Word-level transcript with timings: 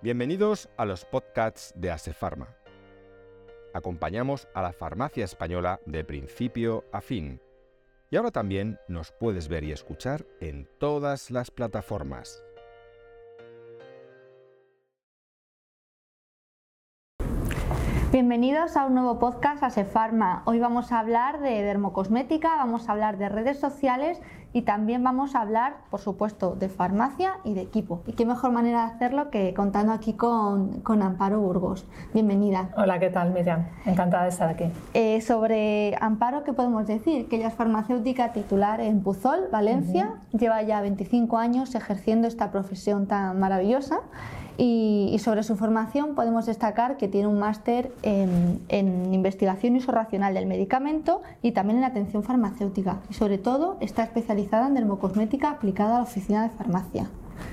Bienvenidos 0.00 0.68
a 0.76 0.84
los 0.84 1.04
podcasts 1.04 1.72
de 1.74 1.90
Asefarma. 1.90 2.46
Acompañamos 3.74 4.46
a 4.54 4.62
la 4.62 4.72
farmacia 4.72 5.24
española 5.24 5.80
de 5.86 6.04
principio 6.04 6.84
a 6.92 7.00
fin. 7.00 7.40
Y 8.08 8.14
ahora 8.14 8.30
también 8.30 8.78
nos 8.86 9.10
puedes 9.10 9.48
ver 9.48 9.64
y 9.64 9.72
escuchar 9.72 10.24
en 10.40 10.68
todas 10.78 11.32
las 11.32 11.50
plataformas. 11.50 12.44
Bienvenidos 18.12 18.76
a 18.76 18.86
un 18.86 18.94
nuevo 18.94 19.18
podcast 19.18 19.64
Asefarma. 19.64 20.42
Hoy 20.46 20.60
vamos 20.60 20.92
a 20.92 21.00
hablar 21.00 21.40
de 21.40 21.62
dermocosmética, 21.62 22.56
vamos 22.56 22.88
a 22.88 22.92
hablar 22.92 23.18
de 23.18 23.28
redes 23.28 23.58
sociales 23.58 24.22
y 24.52 24.62
también 24.62 25.04
vamos 25.04 25.34
a 25.34 25.42
hablar, 25.42 25.76
por 25.90 26.00
supuesto, 26.00 26.54
de 26.54 26.68
farmacia 26.68 27.34
y 27.44 27.54
de 27.54 27.60
equipo. 27.60 28.02
Y 28.06 28.12
qué 28.12 28.24
mejor 28.24 28.52
manera 28.52 28.86
de 28.86 28.94
hacerlo 28.94 29.30
que 29.30 29.52
contando 29.54 29.92
aquí 29.92 30.14
con, 30.14 30.80
con 30.80 31.02
Amparo 31.02 31.40
Burgos. 31.40 31.86
Bienvenida. 32.14 32.70
Hola, 32.76 32.98
¿qué 32.98 33.10
tal, 33.10 33.32
Miriam? 33.32 33.66
Encantada 33.84 34.24
de 34.24 34.30
estar 34.30 34.48
aquí. 34.48 34.64
Eh, 34.94 35.20
sobre 35.20 35.96
Amparo, 36.00 36.44
¿qué 36.44 36.52
podemos 36.52 36.86
decir? 36.86 37.28
Que 37.28 37.36
ella 37.36 37.48
es 37.48 37.54
farmacéutica 37.54 38.32
titular 38.32 38.80
en 38.80 39.02
Puzol, 39.02 39.48
Valencia. 39.52 40.14
Lleva 40.32 40.62
ya 40.62 40.80
25 40.80 41.36
años 41.36 41.74
ejerciendo 41.74 42.26
esta 42.26 42.50
profesión 42.50 43.06
tan 43.06 43.38
maravillosa 43.38 44.00
y, 44.60 45.16
sobre 45.20 45.44
su 45.44 45.56
formación 45.56 46.16
podemos 46.16 46.46
destacar 46.46 46.96
que 46.96 47.06
tiene 47.06 47.28
un 47.28 47.38
máster 47.38 47.92
en, 48.02 49.14
investigación 49.14 49.76
y 49.76 49.78
uso 49.78 49.92
racional 49.92 50.34
del 50.34 50.46
medicamento 50.46 51.22
y 51.42 51.52
también 51.52 51.78
en 51.78 51.84
atención 51.84 52.24
farmacéutica. 52.24 52.98
Y 53.08 53.14
sobre 53.14 53.38
todo 53.38 53.76
está 53.80 54.02
especializada 54.02 54.66
en 54.66 54.74
dermocosmética 54.74 55.50
aplicada 55.50 55.94
a 55.94 55.98
la 55.98 56.02
oficina 56.02 56.42
de 56.42 56.50
farmacia. 56.50 57.08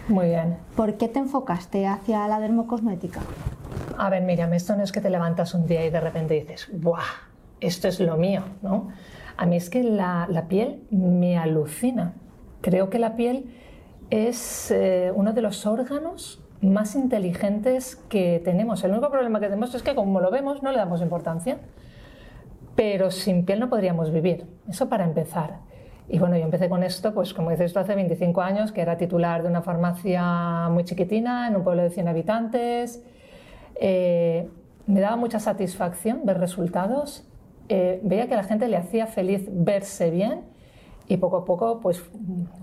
Muy 0.10 0.28
bien. 0.28 0.58
¿Por 0.76 0.96
qué 0.96 1.08
te 1.08 1.20
enfocaste 1.20 1.86
hacia 1.86 2.28
la 2.28 2.40
dermocosmética? 2.40 3.22
A 3.98 4.10
ver, 4.10 4.24
Miriam, 4.24 4.52
esto 4.54 4.76
no 4.76 4.84
es 4.84 4.92
que 4.92 5.00
te 5.00 5.12
levantas 5.12 5.54
un 5.54 5.68
día 5.68 5.86
y 5.86 5.92
de 5.92 6.00
repente 6.00 6.34
dices, 6.34 6.70
¡buah! 6.74 7.04
Esto 7.62 7.88
es 7.88 8.00
lo 8.00 8.18
mío, 8.18 8.42
¿no? 8.64 8.90
A 9.38 9.46
mí 9.46 9.58
es 9.58 9.70
que 9.70 9.84
la, 9.84 10.28
piel 10.50 10.82
me 10.90 11.38
alucina. 11.38 12.16
Creo 12.62 12.90
que 12.90 12.98
la 12.98 13.16
piel 13.16 13.54
es 14.10 14.72
eh, 14.72 15.12
uno 15.16 15.34
de 15.34 15.42
los 15.42 15.66
órganos 15.66 16.45
más 16.62 16.96
inteligentes 16.96 17.96
que 18.10 18.42
tenemos. 18.44 18.84
El 18.84 18.92
único 18.92 19.10
problema 19.10 19.40
que 19.40 19.48
tenemos 19.48 19.74
es 19.76 19.84
que 19.84 19.96
como 19.96 20.20
lo 20.20 20.32
vemos 20.32 20.64
no 20.64 20.72
le 20.72 20.78
damos 20.78 21.02
importancia, 21.02 21.58
pero 22.76 23.12
sin 23.12 23.46
piel 23.46 23.60
no 23.60 23.70
podríamos 23.70 24.12
vivir. 24.12 24.46
Eso 24.68 24.90
para 24.90 25.06
empezar. 25.06 25.60
Y 26.08 26.20
bueno, 26.20 26.38
yo 26.38 26.44
empecé 26.44 26.70
con 26.70 26.84
esto, 26.84 27.14
pues 27.14 27.34
como 27.34 27.50
dices 27.50 27.68
esto 27.68 27.80
hace 27.80 27.96
25 27.96 28.42
años, 28.42 28.72
que 28.72 28.82
era 28.82 28.98
titular 28.98 29.42
de 29.42 29.50
una 29.50 29.62
farmacia 29.62 30.70
muy 30.70 30.84
chiquitina, 30.84 31.48
en 31.48 31.56
un 31.56 31.64
pueblo 31.64 31.82
de 31.82 31.90
100 31.90 32.08
habitantes. 32.08 33.04
Eh, 33.76 34.48
me 34.86 35.00
daba 35.00 35.16
mucha 35.16 35.40
satisfacción 35.40 36.22
ver 36.24 36.40
resultados. 36.40 37.28
Eh, 37.70 38.00
veía 38.04 38.28
que 38.28 38.36
a 38.36 38.38
la 38.38 38.44
gente 38.44 38.68
le 38.68 38.78
hacía 38.78 39.08
feliz 39.08 39.48
verse 39.52 40.12
bien 40.12 40.42
y 41.08 41.18
poco 41.18 41.38
a 41.38 41.46
poco 41.46 41.80
pues 41.80 42.04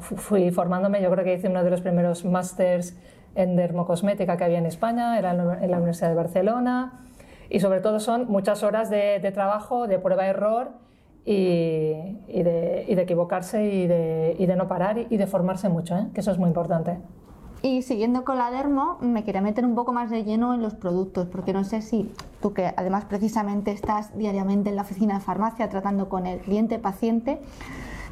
fui 0.00 0.50
formándome. 0.52 1.02
Yo 1.02 1.10
creo 1.10 1.24
que 1.24 1.34
hice 1.34 1.48
uno 1.48 1.64
de 1.64 1.70
los 1.70 1.80
primeros 1.80 2.24
másters 2.24 2.96
en 3.34 3.56
dermocosmética 3.56 4.36
que 4.36 4.44
había 4.44 4.58
en 4.58 4.66
España, 4.66 5.18
era 5.18 5.30
en 5.32 5.70
la 5.70 5.76
Universidad 5.76 6.08
de 6.08 6.14
Barcelona 6.14 7.00
y 7.52 7.60
sobre 7.60 7.80
todo 7.80 8.00
son 8.00 8.28
muchas 8.28 8.62
horas 8.62 8.88
de, 8.88 9.30
trabajo, 9.34 9.86
de 9.86 9.98
prueba-error 9.98 10.70
y, 11.24 12.16
y, 12.26 12.42
de, 12.42 12.86
equivocarse 12.88 13.64
y 13.64 13.86
de, 13.86 14.54
no 14.56 14.68
parar 14.68 15.06
y, 15.10 15.16
de 15.16 15.26
formarse 15.26 15.68
mucho, 15.68 15.96
¿eh? 15.96 16.06
que 16.14 16.20
eso 16.20 16.30
es 16.30 16.38
muy 16.38 16.48
importante. 16.48 16.98
Y 17.60 17.82
siguiendo 17.82 18.24
con 18.24 18.38
la 18.38 18.50
dermo, 18.50 18.96
me 19.00 19.22
quería 19.22 19.42
meter 19.42 19.66
un 19.66 19.74
poco 19.74 19.92
más 19.92 20.10
de 20.10 20.24
lleno 20.24 20.54
en 20.54 20.62
los 20.62 20.74
productos, 20.74 21.28
porque 21.28 21.52
no 21.52 21.62
sé 21.62 21.82
si 21.82 22.10
tú 22.40 22.54
que 22.54 22.72
además 22.74 23.04
precisamente 23.04 23.70
estás 23.70 24.16
diariamente 24.16 24.70
en 24.70 24.76
la 24.76 24.82
oficina 24.82 25.14
de 25.14 25.20
farmacia 25.20 25.68
tratando 25.68 26.08
con 26.08 26.26
el 26.26 26.40
cliente 26.40 26.78
paciente, 26.78 27.40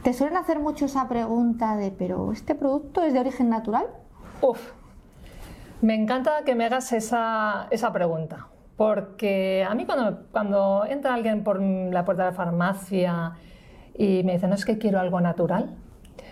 te 0.03 0.13
suelen 0.13 0.37
hacer 0.37 0.61
mucho 0.61 0.85
esa 0.85 1.09
pregunta 1.09 1.77
de, 1.77 1.91
pero 1.91 2.31
¿este 2.31 2.55
producto 2.55 3.03
es 3.03 3.15
de 3.15 3.21
origen 3.21 3.49
natural? 3.49 3.87
Uf, 4.43 4.71
me 5.83 5.95
encanta 5.95 6.43
que 6.45 6.55
me 6.55 6.65
hagas 6.67 6.93
esa, 6.93 7.67
esa 7.71 7.93
pregunta, 7.93 8.49
porque 8.77 9.67
a 9.69 9.75
mí 9.75 9.87
cuando, 9.87 10.25
cuando 10.31 10.85
entra 10.89 11.15
alguien 11.15 11.43
por 11.43 11.61
la 11.61 12.05
puerta 12.05 12.25
de 12.25 12.31
la 12.31 12.37
farmacia 12.37 13.33
y 13.97 14.23
me 14.25 14.35
dice, 14.35 14.49
no 14.49 14.55
es 14.55 14.65
que 14.65 14.79
quiero 14.79 15.01
algo 15.01 15.21
natural, 15.21 15.77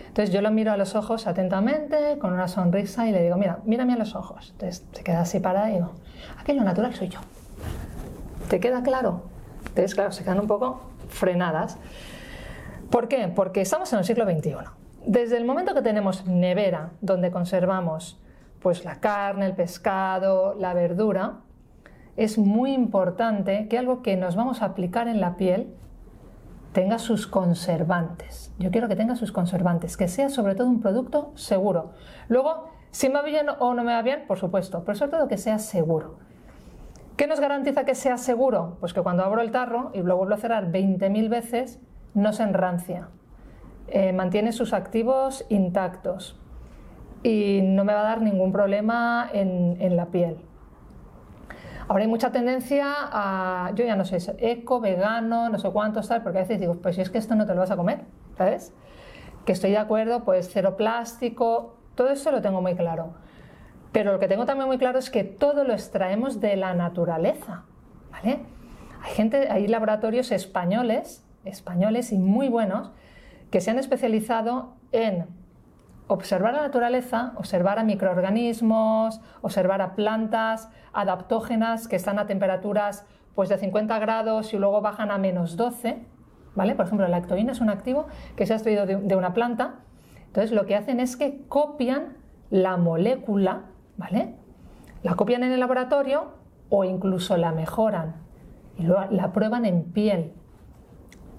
entonces 0.07 0.33
yo 0.33 0.41
lo 0.41 0.49
miro 0.49 0.71
a 0.71 0.77
los 0.77 0.95
ojos 0.95 1.27
atentamente, 1.27 2.17
con 2.19 2.33
una 2.33 2.47
sonrisa 2.47 3.07
y 3.07 3.11
le 3.11 3.21
digo, 3.21 3.37
mira, 3.37 3.59
mírame 3.65 3.93
a 3.93 3.97
los 3.97 4.15
ojos. 4.15 4.49
Entonces 4.51 4.85
se 4.91 5.03
queda 5.03 5.21
así 5.21 5.39
para 5.39 5.69
y 5.69 5.75
digo, 5.75 5.91
aquí 6.37 6.53
lo 6.53 6.63
natural 6.63 6.95
soy 6.95 7.09
yo. 7.09 7.19
¿Te 8.49 8.59
queda 8.59 8.81
claro? 8.81 9.21
Entonces, 9.67 9.93
claro, 9.93 10.11
se 10.11 10.23
quedan 10.23 10.39
un 10.39 10.47
poco 10.47 10.81
frenadas. 11.09 11.77
¿Por 12.89 13.07
qué? 13.07 13.31
Porque 13.33 13.61
estamos 13.61 13.93
en 13.93 13.99
el 13.99 14.05
siglo 14.05 14.25
XXI. 14.25 14.55
Desde 15.05 15.37
el 15.37 15.45
momento 15.45 15.75
que 15.75 15.83
tenemos 15.83 16.25
nevera, 16.25 16.89
donde 17.01 17.29
conservamos 17.29 18.19
pues 18.61 18.85
la 18.85 18.99
carne, 18.99 19.45
el 19.45 19.55
pescado, 19.55 20.55
la 20.55 20.73
verdura, 20.73 21.39
es 22.17 22.37
muy 22.37 22.73
importante 22.73 23.67
que 23.69 23.77
algo 23.77 24.01
que 24.01 24.17
nos 24.17 24.35
vamos 24.35 24.61
a 24.61 24.65
aplicar 24.65 25.07
en 25.07 25.21
la 25.21 25.37
piel 25.37 25.73
tenga 26.73 26.99
sus 26.99 27.27
conservantes. 27.27 28.53
Yo 28.59 28.71
quiero 28.71 28.87
que 28.87 28.95
tenga 28.95 29.15
sus 29.15 29.31
conservantes, 29.31 29.97
que 29.97 30.07
sea 30.07 30.29
sobre 30.29 30.55
todo 30.55 30.67
un 30.67 30.81
producto 30.81 31.31
seguro. 31.35 31.91
Luego, 32.27 32.69
si 32.91 33.07
me 33.07 33.15
va 33.15 33.21
bien 33.21 33.47
o 33.59 33.73
no 33.73 33.83
me 33.83 33.93
va 33.93 34.01
bien, 34.01 34.25
por 34.27 34.37
supuesto, 34.37 34.83
pero 34.85 34.97
sobre 34.97 35.11
todo 35.11 35.27
que 35.27 35.37
sea 35.37 35.59
seguro. 35.59 36.17
¿Qué 37.15 37.27
nos 37.27 37.39
garantiza 37.39 37.85
que 37.85 37.95
sea 37.95 38.17
seguro? 38.17 38.77
Pues 38.79 38.93
que 38.93 39.01
cuando 39.01 39.23
abro 39.23 39.41
el 39.41 39.51
tarro 39.51 39.91
y 39.93 40.01
lo 40.01 40.15
vuelvo 40.15 40.35
a 40.35 40.37
cerrar 40.37 40.71
20.000 40.71 41.29
veces, 41.29 41.79
no 42.13 42.33
se 42.33 42.43
enrancia. 42.43 43.09
Eh, 43.87 44.13
mantiene 44.13 44.51
sus 44.51 44.73
activos 44.73 45.45
intactos 45.49 46.38
y 47.23 47.61
no 47.63 47.83
me 47.83 47.93
va 47.93 48.01
a 48.01 48.03
dar 48.03 48.21
ningún 48.21 48.51
problema 48.51 49.29
en, 49.33 49.95
la 49.95 50.05
piel. 50.07 50.37
Ahora 51.87 52.03
hay 52.03 52.09
mucha 52.09 52.31
tendencia 52.31 52.93
a, 52.97 53.71
yo 53.75 53.83
ya 53.83 53.95
no 53.95 54.05
sé, 54.05 54.17
eco, 54.39 54.79
vegano, 54.79 55.49
no 55.49 55.57
sé 55.57 55.69
cuánto 55.71 56.01
tal, 56.01 56.21
porque 56.21 56.39
a 56.39 56.41
veces 56.41 56.59
digo, 56.59 56.75
pues 56.75 56.95
si 56.95 57.01
es 57.01 57.09
que 57.09 57.17
esto 57.17 57.35
no 57.35 57.45
te 57.45 57.53
lo 57.53 57.61
vas 57.61 57.71
a 57.71 57.75
comer, 57.75 58.01
¿sabes? 58.37 58.73
Que 59.45 59.53
estoy 59.53 59.71
de 59.71 59.77
acuerdo, 59.77 60.23
pues 60.23 60.49
cero 60.51 60.77
plástico, 60.77 61.77
todo 61.95 62.09
eso 62.09 62.31
lo 62.31 62.41
tengo 62.41 62.61
muy 62.61 62.75
claro. 62.75 63.13
Pero 63.91 64.11
lo 64.11 64.19
que 64.19 64.27
tengo 64.27 64.45
también 64.45 64.67
muy 64.67 64.77
claro 64.77 64.99
es 64.99 65.09
que 65.09 65.23
todo 65.23 65.63
lo 65.63 65.73
extraemos 65.73 66.39
de 66.39 66.55
la 66.55 66.75
naturaleza, 66.75 67.63
¿vale? 68.11 68.39
Hay 69.01 69.11
gente, 69.13 69.49
hay 69.49 69.67
laboratorios 69.67 70.31
españoles, 70.31 71.25
españoles 71.43 72.11
y 72.11 72.19
muy 72.19 72.49
buenos, 72.49 72.91
que 73.49 73.61
se 73.61 73.71
han 73.71 73.79
especializado 73.79 74.75
en 74.91 75.25
observar 76.09 76.55
la 76.55 76.61
naturaleza, 76.61 77.33
observar 77.35 77.77
a 77.77 77.83
microorganismos, 77.83 79.21
observar 79.41 79.81
a 79.81 79.95
plantas 79.95 80.69
adaptógenas 80.91 81.87
que 81.87 81.95
están 81.95 82.17
a 82.17 82.25
temperaturas 82.25 83.05
pues, 83.35 83.47
de 83.47 83.59
50 83.59 83.97
grados 83.99 84.53
y 84.53 84.57
luego 84.57 84.81
bajan 84.81 85.11
a 85.11 85.19
menos 85.19 85.55
12. 85.55 86.03
¿vale? 86.55 86.73
Por 86.73 86.85
ejemplo, 86.87 87.07
la 87.07 87.19
lactoína 87.19 87.51
es 87.51 87.61
un 87.61 87.69
activo 87.69 88.07
que 88.35 88.47
se 88.47 88.53
ha 88.53 88.55
extraído 88.55 88.87
de, 88.87 89.15
una 89.15 89.35
planta. 89.35 89.75
Entonces, 90.25 90.51
lo 90.51 90.65
que 90.65 90.75
hacen 90.75 90.99
es 90.99 91.15
que 91.15 91.45
copian 91.47 92.17
la 92.49 92.75
molécula, 92.77 93.65
¿vale? 93.97 94.35
La 95.03 95.13
copian 95.13 95.43
en 95.43 95.51
el 95.51 95.59
laboratorio 95.59 96.33
o 96.69 96.83
incluso 96.85 97.37
la 97.37 97.51
mejoran 97.51 98.15
y 98.77 98.87
la 98.87 99.31
prueban 99.31 99.65
en 99.65 99.83
piel. 99.83 100.33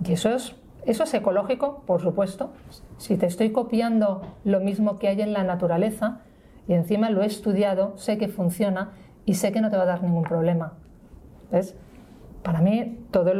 Y 0.05 0.13
eso 0.13 0.31
es 0.31 0.55
eso 0.87 1.05
es 1.05 1.15
ecológico, 1.15 1.83
por 1.87 2.01
supuesto. 2.01 2.53
Si 2.97 3.17
te 3.17 3.27
estoy 3.27 3.53
copiando 3.53 4.23
lo 4.45 4.61
mismo 4.61 4.99
que 4.99 5.09
hay 5.09 5.21
en 5.21 5.33
la 5.33 5.45
naturaleza 5.45 6.21
y 6.67 6.75
encima 6.75 7.11
lo 7.11 7.23
he 7.23 7.27
estudiado, 7.27 7.97
sé 7.97 8.19
que 8.19 8.29
funciona 8.29 8.93
y 9.25 9.35
sé 9.35 9.53
que 9.53 9.61
no 9.61 9.71
te 9.71 9.77
va 9.77 9.83
a 9.83 9.87
dar 9.87 10.03
ningún 10.03 10.25
problema. 10.25 10.75
¿Ves? 11.51 11.77
Para 12.43 12.61
mí, 12.61 13.07
todo 13.11 13.35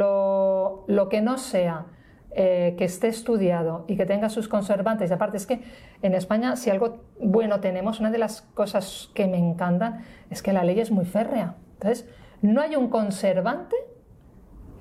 lo, 0.87 1.09
que 1.09 1.21
no 1.21 1.37
sea 1.37 1.87
eh, 2.31 2.75
que 2.77 2.85
esté 2.85 3.07
estudiado 3.07 3.85
y 3.87 3.97
que 3.97 4.05
tenga 4.05 4.29
sus 4.29 4.47
conservantes, 4.47 5.09
y 5.09 5.13
aparte 5.13 5.37
es 5.37 5.47
que 5.47 5.61
en 6.01 6.13
España, 6.13 6.55
si 6.55 6.69
algo 6.69 6.99
bueno 7.19 7.59
tenemos, 7.59 7.99
una 7.99 8.11
de 8.11 8.19
las 8.19 8.43
cosas 8.53 9.09
que 9.15 9.27
me 9.27 9.37
encantan 9.37 10.03
es 10.29 10.43
que 10.43 10.53
la 10.53 10.63
ley 10.63 10.79
es 10.79 10.91
muy 10.91 11.05
férrea. 11.05 11.55
Entonces, 11.73 12.07
no 12.41 12.61
hay 12.61 12.75
un 12.75 12.89
conservante 12.89 13.75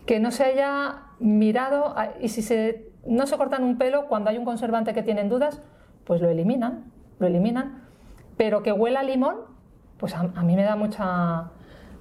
que 0.07 0.21
no 0.21 0.31
se 0.31 0.45
haya 0.45 1.03
mirado 1.19 1.95
y 2.21 2.29
si 2.29 2.43
se, 2.43 2.91
no 3.07 3.27
se 3.27 3.37
cortan 3.37 3.65
un 3.65 3.79
pelo 3.79 4.07
cuando 4.07 4.31
hay 4.31 4.39
un 4.39 4.45
conservante 4.45 4.95
que 4.95 5.03
tienen 5.03 5.29
dudas, 5.29 5.63
pues 6.05 6.21
lo 6.21 6.29
eliminan, 6.29 6.91
lo 7.19 7.27
eliminan. 7.27 7.85
Pero 8.37 8.63
que 8.63 8.73
huela 8.73 9.01
a 9.01 9.03
limón, 9.03 9.37
pues 9.99 10.15
a, 10.15 10.25
mí 10.25 10.57
me 10.57 10.63
da 10.63 10.77
mucha... 10.77 11.51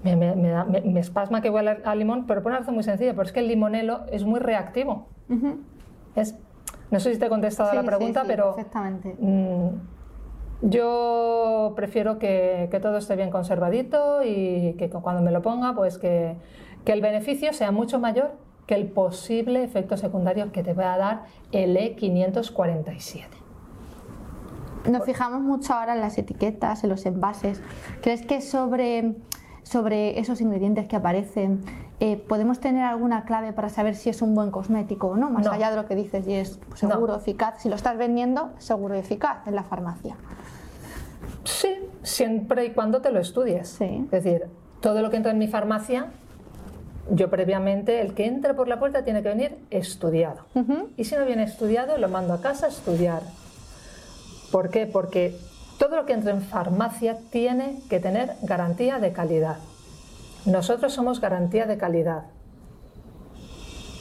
Me, 0.03 0.15
me, 0.15 0.99
espasma 0.99 1.41
que 1.41 1.49
huela 1.49 1.79
a 1.83 1.93
limón, 1.93 2.25
pero 2.25 2.41
por 2.41 2.53
una 2.53 2.59
razón 2.59 2.75
muy 2.75 2.83
sencilla, 2.83 3.11
pero 3.11 3.23
es 3.23 3.33
que 3.33 3.41
el 3.41 3.49
limonelo 3.49 4.05
es 4.09 4.23
muy 4.23 4.39
reactivo. 4.39 5.09
es, 6.15 6.39
no 6.89 6.99
sé 7.01 7.13
si 7.13 7.19
te 7.19 7.25
he 7.25 7.29
contestado 7.29 7.73
la 7.73 7.83
pregunta, 7.83 8.23
pero 8.25 8.55
perfectamente. 8.55 9.15
Mm, 9.19 9.67
Yo 10.61 11.73
prefiero 11.75 12.17
que, 12.17 12.69
que, 12.71 12.79
todo 12.79 12.97
esté 12.97 13.17
bien 13.17 13.29
conservadito 13.29 14.23
y 14.23 14.75
que 14.77 14.89
cuando 14.89 15.21
me 15.21 15.31
lo 15.31 15.41
ponga, 15.41 15.75
pues 15.75 15.97
que, 15.97 16.37
que 16.85 16.93
el 16.93 17.01
beneficio 17.01 17.53
sea 17.53 17.71
mucho 17.71 17.99
mayor 17.99 18.31
que 18.69 18.75
el 18.75 18.87
posible 18.87 19.63
efecto 19.63 19.97
secundario 19.97 20.51
que 20.51 20.61
te 20.61 20.73
va 20.73 20.93
a 20.93 20.97
dar 20.99 21.23
el 21.51 21.75
E547. 21.75 23.25
Nos 24.91 25.05
fijamos 25.05 25.41
mucho 25.41 25.73
ahora 25.73 25.95
en 25.95 26.01
las 26.01 26.19
etiquetas, 26.19 26.83
en 26.83 26.91
los 26.91 27.05
envases. 27.07 27.63
¿Crees 28.03 28.25
que 28.25 28.41
sobre, 28.41 29.15
sobre 29.63 30.19
esos 30.19 30.39
ingredientes 30.39 30.87
que 30.87 30.95
aparecen 30.95 31.61
eh, 31.99 32.17
podemos 32.17 32.59
tener 32.59 32.83
alguna 32.83 33.25
clave 33.25 33.53
para 33.53 33.69
saber 33.69 33.95
si 33.95 34.11
es 34.11 34.21
un 34.21 34.35
buen 34.35 34.51
cosmético 34.51 35.07
o 35.07 35.17
no? 35.17 35.31
Más 35.31 35.47
allá 35.47 35.71
de 35.71 35.75
lo 35.75 35.87
que 35.87 35.95
dices 35.95 36.27
y 36.27 36.33
es 36.33 36.59
seguro, 36.75 37.15
eficaz. 37.15 37.63
Si 37.63 37.69
lo 37.69 37.75
estás 37.75 37.97
vendiendo, 37.97 38.51
seguro 38.59 38.95
y 38.95 38.99
eficaz 38.99 39.47
en 39.47 39.55
la 39.55 39.63
farmacia. 39.63 40.15
Sí, 41.43 41.75
siempre 42.03 42.65
y 42.65 42.73
cuando 42.73 43.01
te 43.01 43.11
lo 43.11 43.19
estudies. 43.19 43.81
Es 43.81 44.11
decir, 44.11 44.45
todo 44.79 45.01
lo 45.01 45.09
que 45.09 45.17
entra 45.17 45.31
en 45.31 45.39
mi 45.39 45.47
farmacia 45.47 46.11
yo 47.11 47.29
previamente, 47.29 48.01
el 48.01 48.13
que 48.13 48.25
entre 48.25 48.53
por 48.53 48.67
la 48.67 48.79
puerta 48.79 49.03
tiene 49.03 49.23
que 49.23 49.29
venir 49.29 49.57
estudiado. 49.71 50.45
Y 50.97 51.05
si 51.05 51.15
no 51.15 51.25
viene 51.25 51.43
estudiado, 51.43 51.97
lo 51.97 52.09
mando 52.09 52.33
a 52.33 52.41
casa 52.41 52.67
a 52.67 52.69
estudiar. 52.69 53.21
¿Por 54.51 54.69
qué? 54.69 54.85
Porque 54.85 55.35
todo 55.77 55.95
lo 55.95 56.05
que 56.05 56.13
entra 56.13 56.31
en 56.31 56.41
farmacia 56.41 57.17
tiene 57.31 57.81
que 57.89 57.99
tener 57.99 58.33
garantía 58.41 58.99
de 58.99 59.11
calidad. 59.11 59.57
Nosotros 60.45 60.93
somos 60.93 61.21
garantía 61.21 61.65
de 61.65 61.77
calidad. 61.77 62.25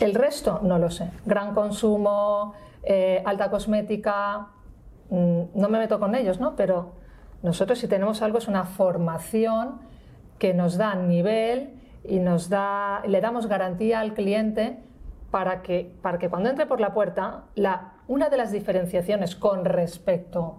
El 0.01 0.15
resto 0.15 0.61
no 0.63 0.79
lo 0.79 0.91
sé. 0.91 1.11
Gran 1.27 1.55
consumo, 1.55 2.55
eh, 2.83 3.23
alta 3.25 3.51
cosmética, 3.51 4.49
mm, 5.11 5.41
no 5.55 5.69
me 5.69 5.79
meto 5.79 5.99
con 5.99 6.15
ellos, 6.15 6.41
¿no? 6.41 6.55
Pero 6.57 6.93
nosotros 7.43 7.79
si 7.79 7.89
tenemos 7.89 8.23
algo 8.23 8.39
es 8.39 8.49
una 8.49 8.65
formación 8.65 9.81
que 10.39 10.55
nos 10.55 10.77
da 10.77 10.95
nivel 10.95 11.78
y 12.05 12.19
nos 12.19 12.49
da, 12.49 13.03
le 13.07 13.21
damos 13.21 13.47
garantía 13.47 14.01
al 14.01 14.15
cliente 14.15 14.79
para 15.31 15.63
que, 15.63 15.93
para 16.03 16.19
que 16.19 16.29
cuando 16.29 16.49
entre 16.49 16.67
por 16.67 16.81
la 16.81 16.95
puerta, 16.95 17.45
la, 17.55 17.95
una 18.07 18.29
de 18.31 18.37
las 18.37 18.51
diferenciaciones 18.51 19.37
con 19.37 19.65
respecto 19.65 20.59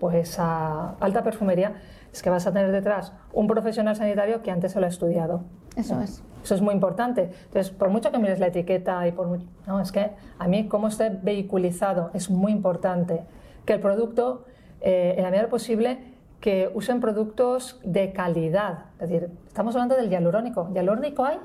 pues, 0.00 0.38
a 0.38 0.94
alta 1.00 1.22
perfumería 1.22 1.74
es 2.12 2.22
que 2.22 2.30
vas 2.30 2.46
a 2.46 2.52
tener 2.52 2.72
detrás 2.72 3.12
un 3.32 3.46
profesional 3.46 3.96
sanitario 3.96 4.42
que 4.42 4.50
antes 4.50 4.72
se 4.72 4.80
lo 4.80 4.86
ha 4.86 4.88
estudiado. 4.88 5.42
Eso 5.76 6.00
es. 6.00 6.22
Eso 6.42 6.54
es 6.54 6.62
muy 6.62 6.74
importante. 6.74 7.30
Entonces, 7.46 7.70
por 7.70 7.90
mucho 7.90 8.10
que 8.10 8.18
mires 8.18 8.38
la 8.38 8.46
etiqueta 8.46 9.06
y 9.06 9.12
por 9.12 9.38
no, 9.66 9.80
es 9.80 9.92
que 9.92 10.10
a 10.38 10.48
mí 10.48 10.66
cómo 10.68 10.88
esté 10.88 11.10
vehiculizado 11.10 12.10
es 12.14 12.30
muy 12.30 12.52
importante. 12.52 13.22
Que 13.66 13.74
el 13.74 13.80
producto, 13.80 14.44
eh, 14.80 15.14
en 15.16 15.24
la 15.24 15.30
medida 15.30 15.48
posible, 15.48 15.98
que 16.40 16.70
usen 16.74 17.00
productos 17.00 17.80
de 17.84 18.12
calidad. 18.12 18.86
Es 19.00 19.08
decir, 19.08 19.30
estamos 19.46 19.74
hablando 19.74 19.96
del 19.96 20.08
hialurónico. 20.08 20.70
Hialurónico 20.72 21.24
hay 21.24 21.38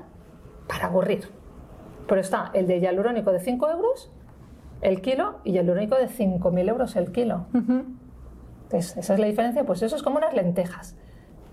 para 0.68 0.86
aburrir. 0.86 1.28
Pero 2.06 2.20
está 2.20 2.50
el 2.54 2.66
de 2.66 2.80
hialurónico 2.80 3.32
de 3.32 3.40
5 3.40 3.70
euros 3.70 4.10
el 4.80 5.00
kilo 5.00 5.36
y 5.44 5.52
hialurónico 5.52 5.96
de 5.96 6.08
5.000 6.08 6.68
euros 6.68 6.94
el 6.96 7.10
kilo. 7.10 7.46
Entonces, 7.54 8.96
esa 8.96 9.14
es 9.14 9.20
la 9.20 9.26
diferencia. 9.26 9.64
Pues 9.64 9.82
eso 9.82 9.96
es 9.96 10.02
como 10.02 10.18
unas 10.18 10.34
lentejas. 10.34 10.96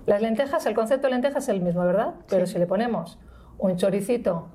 Las 0.06 0.22
lentejas, 0.22 0.66
el 0.66 0.74
concepto 0.74 1.08
de 1.08 1.14
lentejas 1.14 1.44
es 1.44 1.50
el 1.50 1.62
mismo, 1.62 1.82
¿verdad? 1.84 2.16
Pero 2.28 2.46
si 2.46 2.60
le 2.60 2.68
ponemos 2.68 3.20
un 3.58 3.78
choricito 3.78 4.48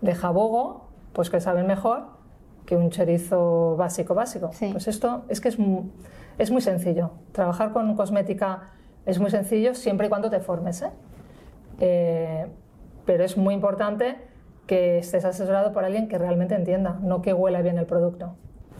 de 0.00 0.14
jabogo, 0.14 0.88
pues 1.12 1.30
que 1.30 1.40
saben 1.40 1.66
mejor 1.66 2.16
que 2.64 2.76
un 2.76 2.90
chorizo 2.90 3.76
básico 3.76 4.14
básico. 4.14 4.50
Pues 4.72 4.88
esto 4.88 5.24
es 5.28 5.40
que 5.40 5.48
es 5.48 5.58
es 6.38 6.50
muy 6.50 6.60
sencillo. 6.60 7.12
Trabajar 7.32 7.72
con 7.72 7.94
cosmética 7.96 8.70
es 9.04 9.18
muy 9.18 9.30
sencillo 9.30 9.74
siempre 9.74 10.06
y 10.06 10.10
cuando 10.10 10.30
te 10.30 10.40
formes. 10.40 10.82
¿eh? 10.82 10.90
Eh, 11.80 12.46
pero 13.04 13.24
es 13.24 13.36
muy 13.36 13.54
importante 13.54 14.16
que 14.66 14.98
estés 14.98 15.24
asesorado 15.24 15.72
por 15.72 15.84
alguien 15.84 16.08
que 16.08 16.18
realmente 16.18 16.54
entienda, 16.54 16.98
no 17.02 17.22
que 17.22 17.32
huela 17.32 17.62
bien 17.62 17.78
el 17.78 17.86
producto. 17.86 18.34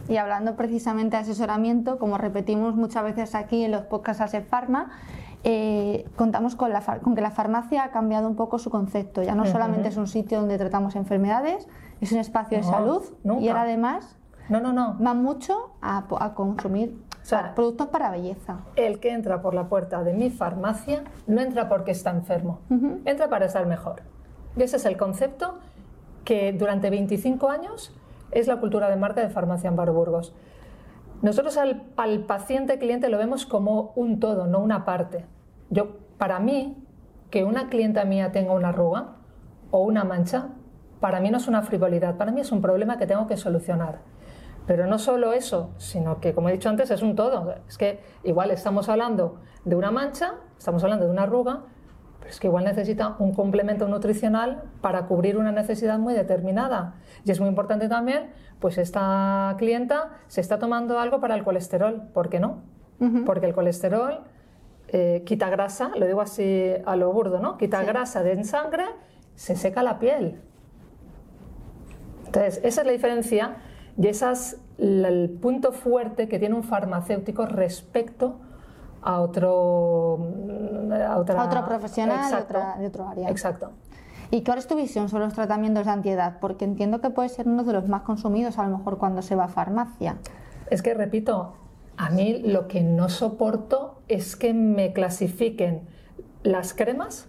Y 0.09 0.17
hablando 0.17 0.55
precisamente 0.55 1.15
de 1.15 1.21
asesoramiento, 1.21 1.97
como 1.97 2.17
repetimos 2.17 2.75
muchas 2.75 3.03
veces 3.03 3.35
aquí 3.35 3.63
en 3.63 3.71
los 3.71 3.83
podcasts 3.83 4.31
de 4.31 4.41
Pharma, 4.41 4.91
eh, 5.43 6.05
contamos 6.15 6.55
con, 6.55 6.73
que 7.15 7.21
la 7.21 7.31
farmacia 7.31 7.83
ha 7.83 7.91
cambiado 7.91 8.27
un 8.27 8.35
poco 8.35 8.59
su 8.59 8.69
concepto. 8.69 9.21
Ya 9.23 9.35
no 9.35 9.45
solamente 9.45 9.89
es 9.89 9.97
un 9.97 10.07
sitio 10.07 10.39
donde 10.39 10.57
tratamos 10.57 10.95
enfermedades, 10.95 11.67
es 12.01 12.11
un 12.11 12.19
espacio 12.19 12.57
de 12.57 12.63
salud 12.63 13.03
y 13.39 13.47
ahora 13.47 13.61
además 13.61 14.17
no, 14.49 14.59
no, 14.59 14.73
no. 14.73 14.97
va 15.03 15.13
mucho 15.13 15.71
a, 15.81 16.05
a 16.19 16.33
consumir 16.33 16.97
productos 17.55 17.87
para 17.87 18.11
belleza. 18.11 18.59
El 18.75 18.99
que 18.99 19.11
entra 19.11 19.41
por 19.41 19.53
la 19.53 19.67
puerta 19.67 20.03
de 20.03 20.13
mi 20.13 20.29
farmacia 20.29 21.03
no 21.25 21.41
entra 21.41 21.69
porque 21.69 21.91
está 21.91 22.11
enfermo, 22.11 22.59
entra 23.05 23.29
para 23.29 23.45
estar 23.45 23.65
mejor. 23.65 24.01
Y 24.55 24.63
ese 24.63 24.77
es 24.77 24.85
el 24.85 24.97
concepto 24.97 25.59
que 26.23 26.51
durante 26.53 26.89
25 26.89 27.49
años 27.49 27.93
es 28.31 28.47
la 28.47 28.57
cultura 28.57 28.89
de 28.89 28.95
marca 28.95 29.21
de 29.21 29.29
Farmacia 29.29 29.69
Amparo 29.69 29.93
Burgos. 29.93 30.33
Nosotros 31.21 31.57
al, 31.57 31.85
paciente 32.27 32.77
cliente 32.77 33.09
lo 33.09 33.17
vemos 33.17 33.45
como 33.45 33.93
un 33.95 34.19
todo, 34.19 34.45
no 34.45 34.59
una 34.59 34.85
parte. 34.85 35.25
Yo, 35.69 35.97
para 36.17 36.39
mí, 36.39 36.77
que 37.29 37.43
una 37.43 37.69
clienta 37.69 38.05
mía 38.05 38.31
tenga 38.31 38.53
una 38.53 38.69
arruga 38.69 39.15
o 39.71 39.79
una 39.79 40.03
mancha, 40.03 40.49
para 40.99 41.19
mí 41.19 41.29
no 41.29 41.37
es 41.37 41.47
una 41.47 41.61
frivolidad, 41.61 42.17
para 42.17 42.31
mí 42.31 42.41
es 42.41 42.51
un 42.51 42.61
problema 42.61 42.97
que 42.97 43.07
tengo 43.07 43.27
que 43.27 43.37
solucionar. 43.37 43.99
Pero 44.67 44.85
no 44.85 44.99
solo 44.99 45.31
eso, 45.31 45.71
sino 45.77 46.19
que, 46.19 46.33
como 46.33 46.49
he 46.49 46.51
dicho 46.51 46.67
antes, 46.69 46.91
es 46.91 47.01
un 47.01 47.15
todo. 47.15 47.55
Es 47.67 47.77
que 47.77 48.01
igual 48.23 48.51
estamos 48.51 48.89
hablando 48.89 49.37
de 49.63 49.75
una 49.75 49.91
mancha, 49.91 50.35
estamos 50.57 50.83
hablando 50.83 51.05
de 51.05 51.11
una 51.11 51.23
arruga, 51.23 51.61
pero 52.19 52.29
es 52.29 52.39
que 52.39 52.47
igual 52.47 52.65
necesita 52.65 53.15
un 53.19 53.33
complemento 53.33 53.87
nutricional 53.87 54.63
para 54.81 55.05
cubrir 55.05 55.37
una 55.37 55.53
necesidad 55.53 55.97
muy 55.99 56.13
determinada. 56.13 56.95
Y 57.23 57.31
es 57.31 57.39
muy 57.39 57.47
importante 57.47 57.87
también, 57.87 58.31
pues 58.59 58.77
esta 58.77 59.55
clienta 59.57 60.09
se 60.27 60.41
está 60.41 60.59
tomando 60.59 60.99
algo 60.99 61.21
para 61.21 61.35
el 61.35 61.45
colesterol. 61.45 62.01
¿Por 62.13 62.27
qué 62.27 62.41
no? 62.41 62.61
Porque 63.25 63.45
el 63.45 63.53
colesterol 63.53 64.21
eh, 64.89 65.23
quita 65.25 65.49
grasa, 65.49 65.91
lo 65.95 66.07
digo 66.07 66.19
así 66.19 66.73
a 66.85 66.95
lo 66.97 67.13
burdo, 67.13 67.39
¿no? 67.39 67.57
Quita 67.57 67.83
grasa 67.83 68.21
de 68.21 68.33
en 68.33 68.43
sangre, 68.43 68.83
se 69.35 69.55
seca 69.55 69.81
la 69.81 69.99
piel. 69.99 70.41
Entonces, 72.25 72.59
esa 72.63 72.81
es 72.81 72.87
la 72.87 72.91
diferencia 72.91 73.57
y 73.97 74.07
ese 74.07 74.31
es 74.31 74.57
el 74.77 75.37
punto 75.41 75.71
fuerte 75.71 76.27
que 76.27 76.37
tiene 76.37 76.55
un 76.55 76.63
farmacéutico 76.63 77.45
respecto 77.45 78.35
a 79.01 79.19
otro, 79.19 80.19
a 80.91 81.17
otro 81.17 81.65
profesional 81.65 82.45
de, 82.79 82.87
otro 82.87 83.07
área. 83.07 83.29
Exacto. 83.29 83.71
¿Y 84.29 84.43
cuál 84.43 84.59
es 84.59 84.67
tu 84.67 84.75
visión 84.75 85.09
sobre 85.09 85.23
los 85.25 85.33
tratamientos 85.33 85.85
de 85.85 85.91
antiedad? 85.91 86.37
Porque 86.41 86.65
entiendo 86.65 87.01
que 87.01 87.09
puede 87.09 87.29
ser 87.29 87.47
uno 87.47 87.63
de 87.63 87.73
los 87.73 87.87
más 87.87 88.01
consumidos 88.01 88.59
a 88.59 88.67
lo 88.67 88.77
mejor 88.77 88.97
cuando 88.97 89.21
se 89.21 89.35
va 89.35 89.45
a 89.45 89.47
farmacia. 89.47 90.17
Es 90.69 90.81
que, 90.81 90.93
repito, 90.93 91.53
a 91.95 92.09
mí 92.09 92.39
lo 92.39 92.67
que 92.67 92.81
no 92.81 93.09
soporto 93.09 94.01
es 94.09 94.35
que 94.35 94.53
me 94.53 94.93
clasifiquen 94.93 95.81
las 96.43 96.73
cremas, 96.73 97.27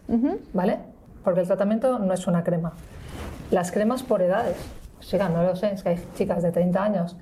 ¿vale? 0.52 0.80
Porque 1.22 1.40
el 1.40 1.46
tratamiento 1.46 1.98
no 1.98 2.12
es 2.12 2.26
una 2.26 2.42
crema. 2.42 2.72
Las 3.50 3.70
cremas 3.70 4.02
por 4.02 4.20
edades 4.20 4.56
chicas, 5.00 5.30
no 5.30 5.42
lo 5.42 5.56
sé, 5.56 5.72
es 5.72 5.82
que 5.82 5.90
hay 5.90 6.04
chicas 6.14 6.42
de 6.42 6.52
30 6.52 6.82
años 6.82 7.16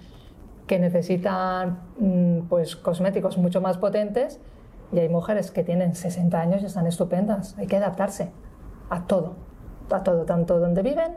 que 0.67 0.79
necesitan 0.79 1.79
mm, 1.99 2.49
pues, 2.49 2.77
cosméticos 2.77 3.39
mucho 3.39 3.61
más 3.61 3.79
potentes 3.79 4.41
y 4.93 4.99
hay 4.99 5.09
mujeres 5.09 5.51
que 5.51 5.63
tienen 5.63 5.95
60 5.95 6.41
años 6.41 6.63
y 6.63 6.67
están 6.67 6.87
estupendas. 6.87 7.57
Hay 7.59 7.67
que 7.67 7.77
adaptarse 7.77 8.31
a 8.91 9.07
todo, 9.07 9.37
a 9.91 10.03
todo, 10.03 10.25
tanto 10.25 10.59
donde 10.59 10.83
viven, 10.83 11.17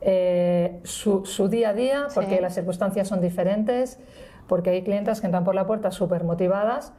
eh, 0.00 0.80
su, 0.84 1.22
día 1.50 1.70
a 1.70 1.74
día, 1.74 2.06
porque 2.14 2.40
las 2.40 2.54
circunstancias 2.54 3.08
son 3.08 3.20
diferentes, 3.20 3.98
porque 4.46 4.70
hay 4.70 4.82
clientas 4.82 5.20
que 5.20 5.26
entran 5.26 5.44
por 5.44 5.54
la 5.54 5.66
puerta 5.66 5.90
súper 5.90 6.24
motivadas 6.24 6.92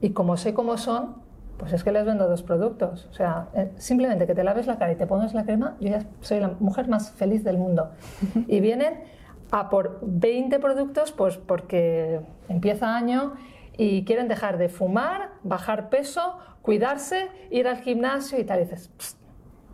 y 0.00 0.10
como 0.10 0.36
sé 0.36 0.54
cómo 0.54 0.76
son, 0.76 1.16
pues 1.58 1.72
es 1.72 1.84
que 1.84 1.92
les 1.92 2.04
vendo 2.04 2.28
dos 2.28 2.42
productos. 2.42 3.08
O 3.10 3.14
sea, 3.14 3.48
eh, 3.54 3.70
simplemente 3.76 4.26
que 4.26 4.34
te 4.34 4.44
laves 4.44 4.66
la 4.66 4.78
cara 4.78 4.92
y 4.92 4.96
te 4.96 5.06
pongas 5.06 5.34
la 5.34 5.44
crema, 5.44 5.76
yo 5.80 5.90
ya 5.90 6.04
soy 6.20 6.40
la 6.40 6.48
mujer 6.60 6.88
más 6.88 7.10
feliz 7.12 7.44
del 7.44 7.58
mundo. 7.58 7.90
Y 8.48 8.60
vienen 8.60 9.04
a 9.50 9.70
por 9.70 9.98
20 10.02 10.58
productos, 10.58 11.12
pues 11.12 11.36
porque 11.36 12.20
empieza 12.48 12.96
año 12.96 13.34
y 13.76 14.04
quieren 14.04 14.28
dejar 14.28 14.58
de 14.58 14.68
fumar, 14.68 15.30
bajar 15.42 15.88
peso, 15.90 16.38
cuidarse, 16.62 17.28
ir 17.50 17.68
al 17.68 17.78
gimnasio 17.78 18.38
y 18.38 18.44
tal. 18.44 18.60
Y 18.60 18.62
dices, 18.64 18.90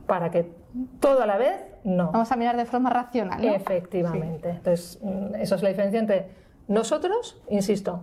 para 0.07 0.31
que 0.31 0.53
todo 1.01 1.23
a 1.23 1.27
la 1.27 1.39
vez, 1.39 1.65
no. 1.85 2.11
Vamos 2.13 2.31
a 2.31 2.37
mirar 2.37 2.57
de 2.57 2.67
forma 2.67 2.91
racional. 2.91 3.43
Efectivamente. 3.45 4.51
Entonces, 4.51 4.99
mm, 5.03 5.35
eso 5.37 5.55
es 5.55 5.63
la 5.63 5.69
diferencia 5.71 6.01
entre 6.01 6.29
nosotros, 6.69 7.41
insisto, 7.49 8.03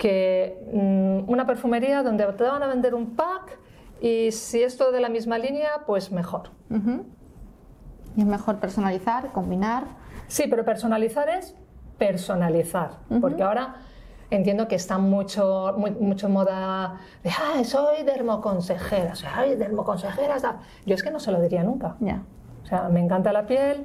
que 0.00 0.58
mm, 0.72 1.30
una 1.30 1.46
perfumería 1.46 2.02
donde 2.02 2.24
te 2.32 2.44
van 2.44 2.62
a 2.62 2.66
vender 2.66 2.94
un 2.94 3.14
pack 3.14 3.58
y 4.00 4.32
si 4.32 4.62
es 4.62 4.78
todo 4.78 4.92
de 4.92 5.00
la 5.00 5.10
misma 5.10 5.36
línea, 5.36 5.68
pues 5.86 6.10
mejor. 6.10 6.50
Y 8.16 8.20
es 8.22 8.26
mejor 8.26 8.56
personalizar, 8.60 9.30
combinar. 9.32 9.84
Sí, 10.26 10.44
pero 10.48 10.64
personalizar 10.64 11.28
es 11.28 11.54
personalizar, 11.98 12.92
porque 13.20 13.42
ahora 13.42 13.74
entiendo 14.30 14.68
que 14.68 14.76
está 14.76 14.96
mucho, 14.96 15.74
muy, 15.76 15.90
mucho 15.90 16.30
moda 16.30 16.98
de, 17.22 17.28
ah, 17.28 17.62
soy 17.62 18.02
dermoconsejera, 18.02 19.14
soy 19.14 19.56
dermoconsejera. 19.56 20.36
Yo 20.86 20.94
es 20.94 21.02
que 21.02 21.10
no 21.10 21.20
se 21.20 21.30
lo 21.30 21.42
diría 21.42 21.62
nunca. 21.62 21.96
Ya. 22.00 22.22
O 22.62 22.66
sea, 22.66 22.88
me 22.88 23.00
encanta 23.00 23.34
la 23.34 23.44
piel, 23.44 23.84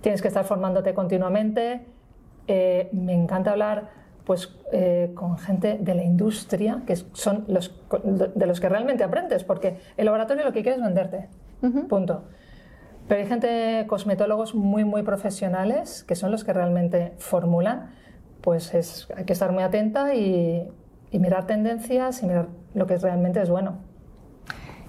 tienes 0.00 0.22
que 0.22 0.28
estar 0.28 0.44
formándote 0.44 0.92
continuamente, 0.92 1.86
eh, 2.48 2.88
me 2.92 3.14
encanta 3.14 3.52
hablar 3.52 4.02
pues, 4.24 4.54
eh, 4.72 5.12
con 5.14 5.38
gente 5.38 5.78
de 5.80 5.94
la 5.94 6.04
industria, 6.04 6.82
que 6.86 6.96
son 6.96 7.44
los, 7.48 7.74
de 8.34 8.46
los 8.46 8.60
que 8.60 8.68
realmente 8.68 9.04
aprendes, 9.04 9.44
porque 9.44 9.78
el 9.96 10.06
laboratorio 10.06 10.44
lo 10.44 10.52
que 10.52 10.62
quiere 10.62 10.76
es 10.76 10.82
venderte, 10.82 11.28
punto. 11.88 12.24
Pero 13.08 13.20
hay 13.20 13.26
gente, 13.26 13.84
cosmetólogos 13.88 14.54
muy, 14.54 14.84
muy 14.84 15.02
profesionales, 15.02 16.04
que 16.04 16.14
son 16.14 16.30
los 16.30 16.44
que 16.44 16.52
realmente 16.52 17.14
formulan, 17.18 17.90
pues 18.40 18.74
es, 18.74 19.08
hay 19.16 19.24
que 19.24 19.32
estar 19.32 19.52
muy 19.52 19.62
atenta 19.62 20.14
y, 20.14 20.68
y 21.10 21.18
mirar 21.18 21.46
tendencias 21.46 22.22
y 22.22 22.26
mirar 22.26 22.48
lo 22.74 22.86
que 22.86 22.96
realmente 22.98 23.42
es 23.42 23.50
bueno. 23.50 23.92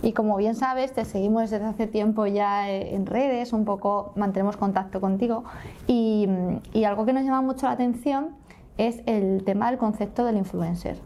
Y 0.03 0.11
como 0.11 0.35
bien 0.35 0.53
sabes, 0.53 0.91
te 0.91 1.05
seguimos 1.05 1.49
desde 1.49 1.65
hace 1.65 1.87
tiempo 1.87 2.27
ya 2.27 2.69
eh, 2.69 2.93
en 2.93 3.05
redes, 3.05 3.53
un 3.53 3.63
poco 3.63 4.11
mantenemos 4.17 4.57
contacto 4.57 4.99
contigo. 4.99 5.45
Y, 5.87 6.27
algo 6.85 7.05
que 7.05 7.13
nos 7.13 7.23
llama 7.23 7.41
mucho 7.41 7.65
la 7.67 7.71
atención 7.71 8.35
es 8.77 9.01
el 9.05 9.43
tema 9.43 9.69
del 9.69 9.77
concepto 9.77 10.25
del 10.25 10.37
influencer. 10.37 10.97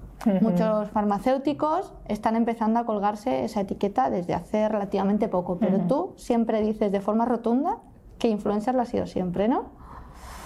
Muchos 0.42 0.90
farmacéuticos 0.90 1.94
están 2.08 2.36
empezando 2.36 2.80
a 2.80 2.86
colgarse 2.86 3.46
esa 3.46 3.62
etiqueta 3.62 4.10
desde 4.10 4.34
hace 4.34 4.68
relativamente 4.68 5.28
poco, 5.28 5.58
pero 5.58 5.82
tú 5.82 6.14
siempre 6.18 6.62
dices 6.62 6.92
de 6.92 7.02
forma 7.02 7.26
rotunda 7.26 7.78
que 8.18 8.28
influencer 8.28 8.76
lo 8.76 8.82
ha 8.82 8.86
sido 8.86 9.06
siempre, 9.06 9.48
¿no? 9.48 9.66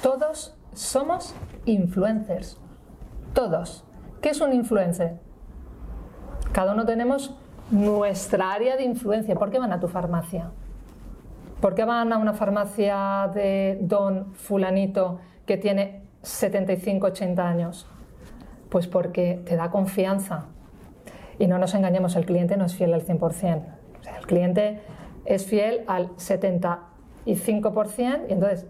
Todos 0.03 0.55
somos 0.73 1.33
influencers. 1.65 2.59
Todos. 3.33 3.85
¿Qué 4.21 4.29
es 4.29 4.41
un 4.41 4.53
influencer? 4.53 5.19
Cada 6.51 6.73
uno 6.73 6.85
tenemos 6.85 7.35
nuestra 7.71 8.51
área 8.51 8.75
de 8.75 8.83
influencia. 8.83 9.35
¿Por 9.35 9.51
qué 9.51 9.59
van 9.59 9.71
a 9.71 9.79
tu 9.79 9.87
farmacia? 9.87 10.51
¿Por 11.61 11.75
qué 11.75 11.85
van 11.85 12.11
a 12.11 12.17
una 12.17 12.33
farmacia 12.33 13.31
de 13.33 13.79
don 13.81 14.33
fulanito 14.33 15.19
que 15.45 15.57
tiene 15.57 16.00
75, 16.23 17.07
80 17.07 17.47
años? 17.47 17.87
Pues 18.69 18.87
porque 18.87 19.41
te 19.45 19.55
da 19.55 19.71
confianza. 19.71 20.47
Y 21.39 21.47
no 21.47 21.57
nos 21.57 21.73
engañemos, 21.73 22.15
el 22.15 22.25
cliente 22.25 22.57
no 22.57 22.65
es 22.65 22.75
fiel 22.75 22.93
al 22.93 23.05
100%. 23.05 23.63
el 24.17 24.27
cliente 24.27 24.81
es 25.25 25.45
fiel 25.45 25.83
al 25.87 26.09
75% 26.17 28.25
y 28.29 28.33
entonces 28.33 28.67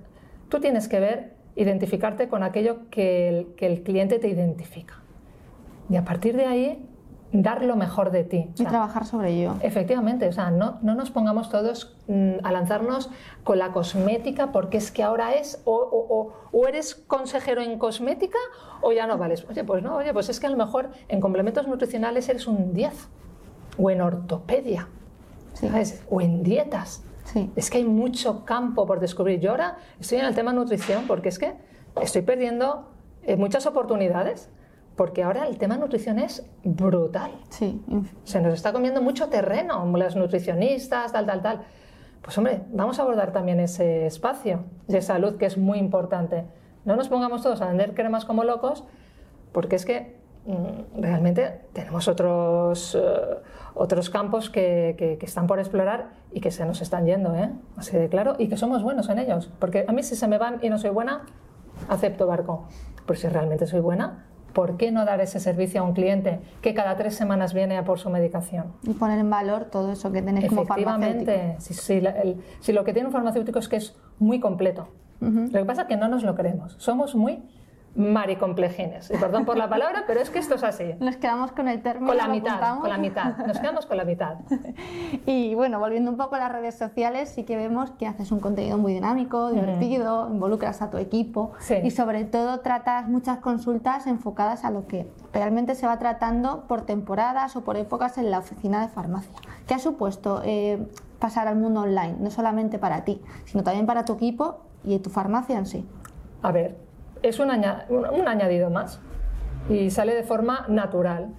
tú 0.49 0.59
tienes 0.59 0.87
que 0.87 0.99
ver, 0.99 1.33
identificarte 1.55 2.27
con 2.27 2.43
aquello 2.43 2.89
que 2.89 3.29
el, 3.29 3.53
que 3.55 3.67
el 3.67 3.83
cliente 3.83 4.19
te 4.19 4.27
identifica. 4.27 4.95
Y 5.89 5.97
a 5.97 6.05
partir 6.05 6.37
de 6.37 6.45
ahí 6.45 6.87
dar 7.33 7.63
lo 7.63 7.75
mejor 7.75 8.11
de 8.11 8.23
ti. 8.23 8.51
Y 8.57 8.65
trabajar 8.65 9.05
sobre 9.05 9.31
ello. 9.31 9.55
Efectivamente, 9.61 10.27
o 10.27 10.31
sea, 10.31 10.51
no, 10.51 10.79
no 10.81 10.95
nos 10.95 11.11
pongamos 11.11 11.49
todos 11.49 11.95
mm, 12.07 12.43
a 12.43 12.51
lanzarnos 12.51 13.09
con 13.43 13.59
la 13.59 13.71
cosmética 13.71 14.51
porque 14.51 14.77
es 14.77 14.91
que 14.91 15.03
ahora 15.03 15.33
es, 15.33 15.61
o, 15.65 16.33
o, 16.51 16.67
eres 16.67 16.95
consejero 16.95 17.61
en 17.61 17.79
cosmética 17.79 18.37
o 18.81 18.91
ya 18.91 19.07
no 19.07 19.17
vales. 19.17 19.45
Oye, 19.49 19.63
pues 19.63 19.81
no, 19.81 19.95
oye, 19.95 20.13
pues 20.13 20.29
es 20.29 20.39
que 20.39 20.47
a 20.47 20.49
lo 20.49 20.57
mejor 20.57 20.89
en 21.07 21.21
complementos 21.21 21.67
nutricionales 21.67 22.27
eres 22.27 22.47
un 22.47 22.73
10 22.73 22.93
o 23.77 23.89
en 23.89 24.01
ortopedia, 24.01 24.89
¿sabes? 25.53 26.03
O 26.09 26.21
en 26.21 26.43
dietas. 26.43 27.03
Sí. 27.23 27.49
Es 27.55 27.69
que 27.69 27.77
hay 27.77 27.85
mucho 27.85 28.43
campo 28.43 28.85
por 28.85 28.99
descubrir. 28.99 29.39
Yo 29.39 29.51
ahora 29.51 29.77
estoy 29.99 30.17
en 30.17 30.25
el 30.25 30.35
tema 30.35 30.51
nutrición 30.51 31.05
porque 31.07 31.29
es 31.29 31.39
que 31.39 31.53
estoy 32.01 32.23
perdiendo 32.23 32.89
eh, 33.23 33.37
muchas 33.37 33.65
oportunidades 33.65 34.49
porque 34.95 35.23
ahora 35.23 35.47
el 35.47 35.57
tema 35.57 35.77
nutrición 35.77 36.19
es 36.19 36.45
brutal. 36.63 37.31
Sí. 37.49 37.81
Se 38.23 38.41
nos 38.41 38.53
está 38.53 38.73
comiendo 38.73 39.01
mucho 39.01 39.29
terreno, 39.29 39.85
las 39.97 40.15
nutricionistas, 40.15 41.11
tal, 41.11 41.25
tal, 41.25 41.41
tal. 41.41 41.61
Pues 42.21 42.37
hombre, 42.37 42.61
vamos 42.71 42.99
a 42.99 43.03
abordar 43.03 43.31
también 43.31 43.59
ese 43.59 44.05
espacio 44.05 44.63
de 44.87 45.01
salud 45.01 45.37
que 45.37 45.45
es 45.45 45.57
muy 45.57 45.79
importante. 45.79 46.45
No 46.85 46.95
nos 46.95 47.09
pongamos 47.09 47.41
todos 47.41 47.61
a 47.61 47.67
vender 47.67 47.93
cremas 47.93 48.25
como 48.25 48.43
locos, 48.43 48.83
porque 49.51 49.75
es 49.75 49.85
que 49.85 50.17
mm, 50.45 51.01
realmente 51.01 51.61
tenemos 51.73 52.07
otros, 52.07 52.95
eh, 52.95 53.01
otros 53.73 54.09
campos 54.09 54.49
que, 54.49 54.95
que, 54.97 55.25
están 55.25 55.47
por 55.47 55.59
explorar 55.59 56.09
y 56.31 56.41
que 56.41 56.51
se 56.51 56.65
nos 56.65 56.81
están 56.81 57.05
yendo, 57.05 57.35
¿eh? 57.35 57.51
así 57.75 57.97
de 57.97 58.09
claro, 58.09 58.35
y 58.37 58.49
que 58.49 58.57
somos 58.57 58.83
buenos 58.83 59.09
en 59.09 59.19
ellos. 59.19 59.51
Porque 59.59 59.85
a 59.87 59.91
mí 59.91 60.03
si 60.03 60.15
se 60.15 60.27
me 60.27 60.37
van 60.37 60.59
y 60.61 60.69
no 60.69 60.77
soy 60.77 60.91
buena, 60.91 61.25
acepto 61.87 62.27
barco. 62.27 62.67
Pero 63.05 63.19
si 63.19 63.27
realmente 63.27 63.65
soy 63.65 63.79
buena, 63.79 64.27
¿por 64.53 64.77
qué 64.77 64.91
no 64.91 65.05
dar 65.05 65.21
ese 65.21 65.39
servicio 65.39 65.81
a 65.81 65.83
un 65.83 65.93
cliente 65.93 66.39
que 66.61 66.73
cada 66.73 66.95
tres 66.95 67.15
semanas 67.15 67.53
viene 67.53 67.77
a 67.77 67.83
por 67.83 67.99
su 67.99 68.09
medicación? 68.09 68.65
Y 68.83 68.93
poner 68.93 69.19
en 69.19 69.29
valor 69.29 69.65
todo 69.65 69.91
eso 69.91 70.11
que 70.11 70.21
tenéis 70.21 70.47
como 70.47 70.65
farmacéutico. 70.65 71.31
Efectivamente, 71.31 72.35
si, 72.61 72.71
lo 72.73 72.83
que 72.83 72.93
tiene 72.93 73.07
un 73.07 73.13
farmacéutico 73.13 73.59
es 73.59 73.67
que 73.67 73.77
es 73.77 73.95
muy 74.19 74.39
completo. 74.39 74.87
Lo 75.19 75.51
que 75.51 75.65
pasa 75.65 75.83
es 75.83 75.87
que 75.87 75.97
no 75.97 76.07
nos 76.07 76.23
lo 76.23 76.33
creemos. 76.33 76.75
Somos 76.79 77.13
muy 77.13 77.43
maricomplejines. 77.95 79.11
Y 79.11 79.17
perdón 79.17 79.45
por 79.45 79.57
la 79.57 79.69
palabra, 79.69 80.05
pero 80.07 80.21
es 80.21 80.29
que 80.29 80.39
esto 80.39 80.55
es 80.55 80.63
así. 80.63 80.95
Nos 80.99 81.17
quedamos 81.17 81.51
con 81.51 81.67
el 81.67 81.81
término. 81.81 82.07
Con 82.07 82.17
la 82.17 82.27
mitad, 82.27 82.79
con 82.79 82.89
la 82.89 82.97
mitad. 82.97 83.37
Nos 83.45 83.59
quedamos 83.59 83.85
con 83.85 83.97
la 83.97 84.05
mitad. 84.05 84.37
y 85.25 85.55
bueno, 85.55 85.79
volviendo 85.79 86.09
un 86.09 86.17
poco 86.17 86.35
a 86.35 86.39
las 86.39 86.51
redes 86.51 86.75
sociales, 86.75 87.29
sí 87.29 87.43
que 87.43 87.57
vemos 87.57 87.91
que 87.91 88.07
haces 88.07 88.31
un 88.31 88.39
contenido 88.39 88.77
muy 88.77 88.93
dinámico, 88.93 89.51
divertido, 89.51 90.29
involucras 90.29 90.81
a 90.81 90.89
tu 90.89 90.97
equipo 90.97 91.51
y 91.83 91.91
sobre 91.91 92.23
todo 92.23 92.61
tratas 92.61 93.07
muchas 93.09 93.39
consultas 93.39 94.07
enfocadas 94.07 94.63
a 94.63 94.71
lo 94.71 94.87
que 94.87 95.07
realmente 95.33 95.75
se 95.75 95.85
va 95.85 95.99
tratando 95.99 96.67
por 96.67 96.83
temporadas 96.83 97.55
o 97.55 97.61
por 97.61 97.77
épocas 97.77 98.17
en 98.17 98.31
la 98.31 98.39
oficina 98.39 98.81
de 98.81 98.87
farmacia. 98.87 99.37
¿Qué 99.67 99.73
ha 99.73 99.79
supuesto 99.79 100.41
eh, 100.45 100.87
pasar 101.19 101.47
al 101.47 101.57
mundo 101.57 101.81
online? 101.81 102.15
No 102.19 102.31
solamente 102.31 102.79
para 102.79 103.03
ti, 103.03 103.21
sino 103.45 103.63
también 103.63 103.85
para 103.85 104.05
tu 104.05 104.13
equipo 104.13 104.61
y 104.83 104.97
tu 104.99 105.09
farmacia 105.09 105.57
en 105.57 105.65
sí. 105.65 105.85
A 106.41 106.51
ver, 106.51 106.77
es 107.23 107.39
un, 107.39 107.51
añadido 107.51 108.69
más 108.69 108.99
y 109.69 109.89
sale 109.91 110.15
de 110.15 110.23
forma 110.23 110.65
natural. 110.67 111.33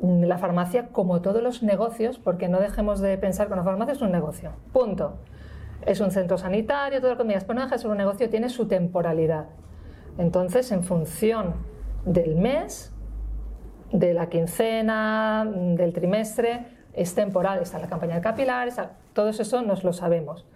La 0.00 0.36
farmacia, 0.36 0.88
como 0.88 1.22
todos 1.22 1.42
los 1.42 1.62
negocios, 1.62 2.18
porque 2.18 2.48
no 2.48 2.60
dejemos 2.60 3.00
de 3.00 3.16
pensar 3.16 3.46
que 3.46 3.54
una 3.54 3.64
farmacia 3.64 3.94
es 3.94 4.02
un 4.02 4.12
negocio, 4.12 4.52
punto. 4.72 5.18
Es 5.86 6.00
un 6.00 6.10
centro 6.10 6.36
sanitario, 6.36 7.00
todo 7.00 7.12
lo 7.12 7.16
que 7.16 7.24
me 7.24 7.34
pero 7.40 7.54
no 7.54 7.62
deja 7.62 7.76
de 7.76 7.82
ser 7.82 7.90
un 7.90 7.96
negocio, 7.96 8.28
tiene 8.28 8.50
su 8.50 8.68
temporalidad. 8.68 9.46
Entonces, 10.18 10.70
en 10.72 10.82
función 10.82 11.54
del 12.04 12.36
mes, 12.36 12.92
de 13.92 14.12
la 14.12 14.28
quincena, 14.28 15.48
del 15.50 15.92
trimestre, 15.92 16.66
es 16.92 17.14
temporal, 17.14 17.60
está 17.60 17.78
la 17.78 17.88
campaña 17.88 18.16
de 18.16 18.20
capilares, 18.20 18.76
todo 19.12 19.28
eso 19.28 19.62
nos 19.62 19.84
lo 19.84 19.92
sabemos. 19.92 20.46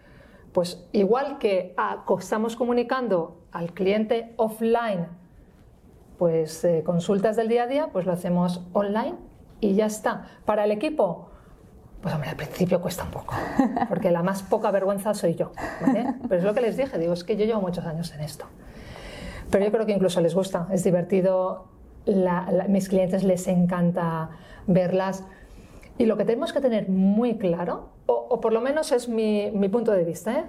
Pues 0.53 0.85
igual 0.93 1.39
que 1.39 1.75
estamos 2.19 2.57
comunicando 2.57 3.41
al 3.53 3.73
cliente 3.73 4.35
offline, 4.37 5.07
pues 6.19 6.65
eh, 6.65 6.83
consultas 6.85 7.37
del 7.37 7.49
día 7.49 7.65
a 7.65 7.67
día, 7.67 7.89
pues 7.93 8.05
lo 8.05 8.13
hacemos 8.13 8.63
online 8.73 9.15
y 9.61 9.75
ya 9.75 9.87
está. 9.87 10.27
Para 10.45 10.65
el 10.65 10.71
equipo, 10.71 11.31
pues 12.03 12.15
hombre, 12.15 12.31
al 12.31 12.37
principio 12.37 12.81
cuesta 12.81 13.05
un 13.05 13.11
poco, 13.11 13.35
porque 13.89 14.11
la 14.11 14.23
más 14.23 14.43
poca 14.43 14.71
vergüenza 14.71 15.15
soy 15.15 15.35
yo, 15.35 15.53
Pero 16.29 16.41
es 16.41 16.45
lo 16.45 16.55
que 16.55 16.61
les 16.61 16.77
dije, 16.77 16.99
digo, 16.99 17.13
es 17.13 17.25
que 17.25 17.37
yo 17.37 17.45
llevo 17.45 17.61
muchos 17.61 17.85
años 17.87 18.13
en 18.13 18.21
esto. 18.21 18.47
Pero 19.51 19.65
yo 19.65 19.73
creo 19.73 19.87
que 19.87 19.93
incluso 19.93 20.21
les 20.21 20.35
gusta, 20.35 20.69
es 20.71 20.85
divertido, 20.85 21.69
mis 22.69 22.89
clientes 22.89 23.25
les 23.25 23.47
encanta 23.49 24.31
verlas. 24.67 25.25
Y 26.01 26.07
lo 26.07 26.17
que 26.17 26.25
tenemos 26.25 26.55
que 26.55 26.63
tener 26.63 26.89
muy 26.89 27.37
claro 27.37 27.91
o, 28.07 28.41
por 28.41 28.55
lo 28.55 28.63
menos 28.63 28.91
es 28.91 29.07
mi, 29.07 29.51
punto 29.71 29.93
de 29.93 30.03
vista, 30.03 30.33
¿eh? 30.33 30.45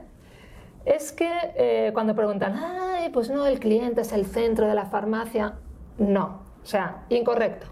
es 0.86 1.12
que 1.12 1.29
eh, 1.58 1.91
cuando 1.93 2.15
preguntan, 2.15 2.55
ay, 2.55 3.10
pues 3.10 3.29
no, 3.29 3.46
el 3.46 3.60
cliente 3.60 4.00
es 4.00 4.13
el 4.13 4.25
centro 4.25 4.65
de 4.65 4.75
la 4.75 4.86
farmacia, 4.86 5.55
no, 5.98 6.43
o 6.63 6.65
sea, 6.65 7.03
incorrecto. 7.10 7.67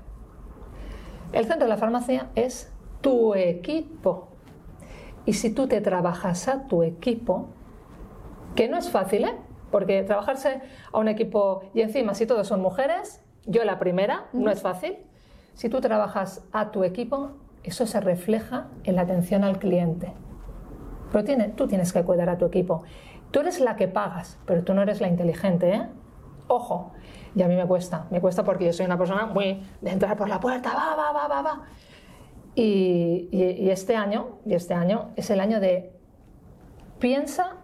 El 1.31 1.45
centro 1.45 1.63
de 1.63 1.69
la 1.69 1.77
farmacia 1.77 2.27
es 2.35 2.69
tu 2.99 3.33
equipo. 3.33 4.27
Y 5.25 5.31
si 5.31 5.49
tú 5.49 5.69
te 5.69 5.79
trabajas 5.79 6.49
a 6.49 6.67
tu 6.67 6.83
equipo, 6.83 7.47
que 8.55 8.67
no 8.67 8.77
es 8.77 8.89
fácil, 8.89 9.23
¿eh? 9.23 9.37
Porque 9.71 10.03
trabajarse 10.03 10.59
a 10.91 10.99
un 10.99 11.07
equipo 11.07 11.61
y 11.73 11.79
encima 11.79 12.13
si 12.13 12.25
todos 12.25 12.45
son 12.45 12.59
mujeres, 12.59 13.23
yo 13.45 13.63
la 13.63 13.79
primera, 13.79 14.25
no 14.33 14.51
es 14.51 14.61
fácil. 14.61 14.97
Si 15.53 15.69
tú 15.69 15.79
trabajas 15.79 16.45
a 16.51 16.71
tu 16.71 16.83
equipo, 16.83 17.37
eso 17.69 17.85
se 17.87 17.99
refleja 17.99 18.67
en 18.83 18.95
la 18.95 19.01
atención 19.01 19.43
al 19.43 19.57
cliente. 19.57 20.13
Pero 21.11 21.23
tiene, 21.23 21.49
tú 21.49 21.67
tienes 21.67 21.91
que 21.93 22.03
cuidar 22.03 22.29
a 22.29 22.37
tu 22.37 22.45
equipo. 22.45 22.83
Tú 23.31 23.39
eres 23.39 23.59
la 23.59 23.75
que 23.75 23.87
pagas, 23.87 24.37
pero 24.45 24.63
tú 24.63 24.73
no 24.73 24.81
eres 24.81 25.01
la 25.01 25.07
inteligente, 25.07 25.73
¿eh? 25.73 25.87
Ojo, 26.47 26.91
y 27.35 27.41
a 27.43 27.47
mí 27.47 27.55
me 27.55 27.65
cuesta, 27.65 28.07
me 28.09 28.19
cuesta 28.21 28.43
porque 28.43 28.65
yo 28.65 28.73
soy 28.73 28.85
una 28.85 28.97
persona 28.97 29.27
muy 29.27 29.63
de 29.81 29.91
entrar 29.91 30.17
por 30.17 30.27
la 30.27 30.39
puerta, 30.39 30.73
va, 30.73 30.95
va, 30.95 31.11
va, 31.11 31.27
va, 31.27 31.41
va. 31.41 31.61
Y, 32.55 33.29
y 33.31 33.69
este 33.69 33.95
año, 33.95 34.39
y 34.45 34.55
este 34.55 34.73
año 34.73 35.11
es 35.15 35.29
el 35.29 35.39
año 35.39 35.59
de 35.59 35.93
piensa 36.99 37.57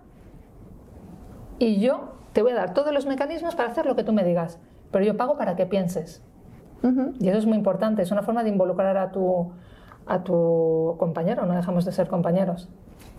y 1.59 1.79
yo 1.79 2.13
te 2.33 2.41
voy 2.41 2.51
a 2.51 2.55
dar 2.55 2.73
todos 2.73 2.93
los 2.93 3.05
mecanismos 3.05 3.55
para 3.55 3.69
hacer 3.69 3.85
lo 3.85 3.95
que 3.95 4.03
tú 4.03 4.13
me 4.13 4.23
digas. 4.23 4.59
pero 4.91 5.03
yo 5.03 5.17
pago 5.17 5.37
para 5.37 5.55
que 5.55 5.65
pienses. 5.65 6.23
Y 7.19 7.27
eso 7.27 7.39
es 7.39 7.45
muy 7.47 7.57
importante, 7.57 8.03
es 8.03 8.11
una 8.11 8.21
forma 8.21 8.43
de 8.43 8.49
involucrar 8.49 8.95
a 8.97 9.11
tu, 9.11 9.51
a 10.05 10.23
tu 10.23 10.95
compañero, 10.99 11.45
no 11.45 11.53
dejamos 11.53 11.85
de 11.85 11.91
ser 11.91 12.07
compañeros. 12.07 12.69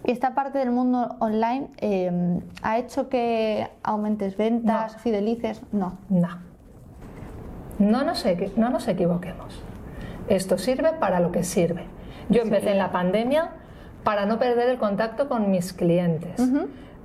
¿Y 0.05 0.13
esta 0.13 0.35
parte 0.35 0.59
del 0.59 0.71
mundo 0.71 1.17
online 1.19 1.69
eh, 1.79 2.41
ha 2.63 2.79
hecho 2.79 3.09
que 3.09 3.69
aumentes 3.83 4.37
ventas, 4.37 4.97
fidelices? 4.99 5.63
No. 5.73 5.99
No. 6.09 6.29
No 7.79 8.05
nos, 8.05 8.25
no 8.57 8.71
nos 8.71 8.89
equivoquemos. 8.89 9.61
Esto 10.29 10.59
sirve 10.59 10.93
para 10.93 11.21
lo 11.21 11.33
que 11.33 11.43
sirve. 11.43 11.85
Yo 12.29 12.43
empecé 12.43 12.73
en 12.73 12.79
la 12.79 12.93
pandemia 12.93 13.51
para 14.05 14.27
no 14.27 14.39
perder 14.39 14.69
el 14.69 14.79
contacto 14.79 15.29
con 15.29 15.51
mis 15.51 15.73
clientes. 15.73 16.41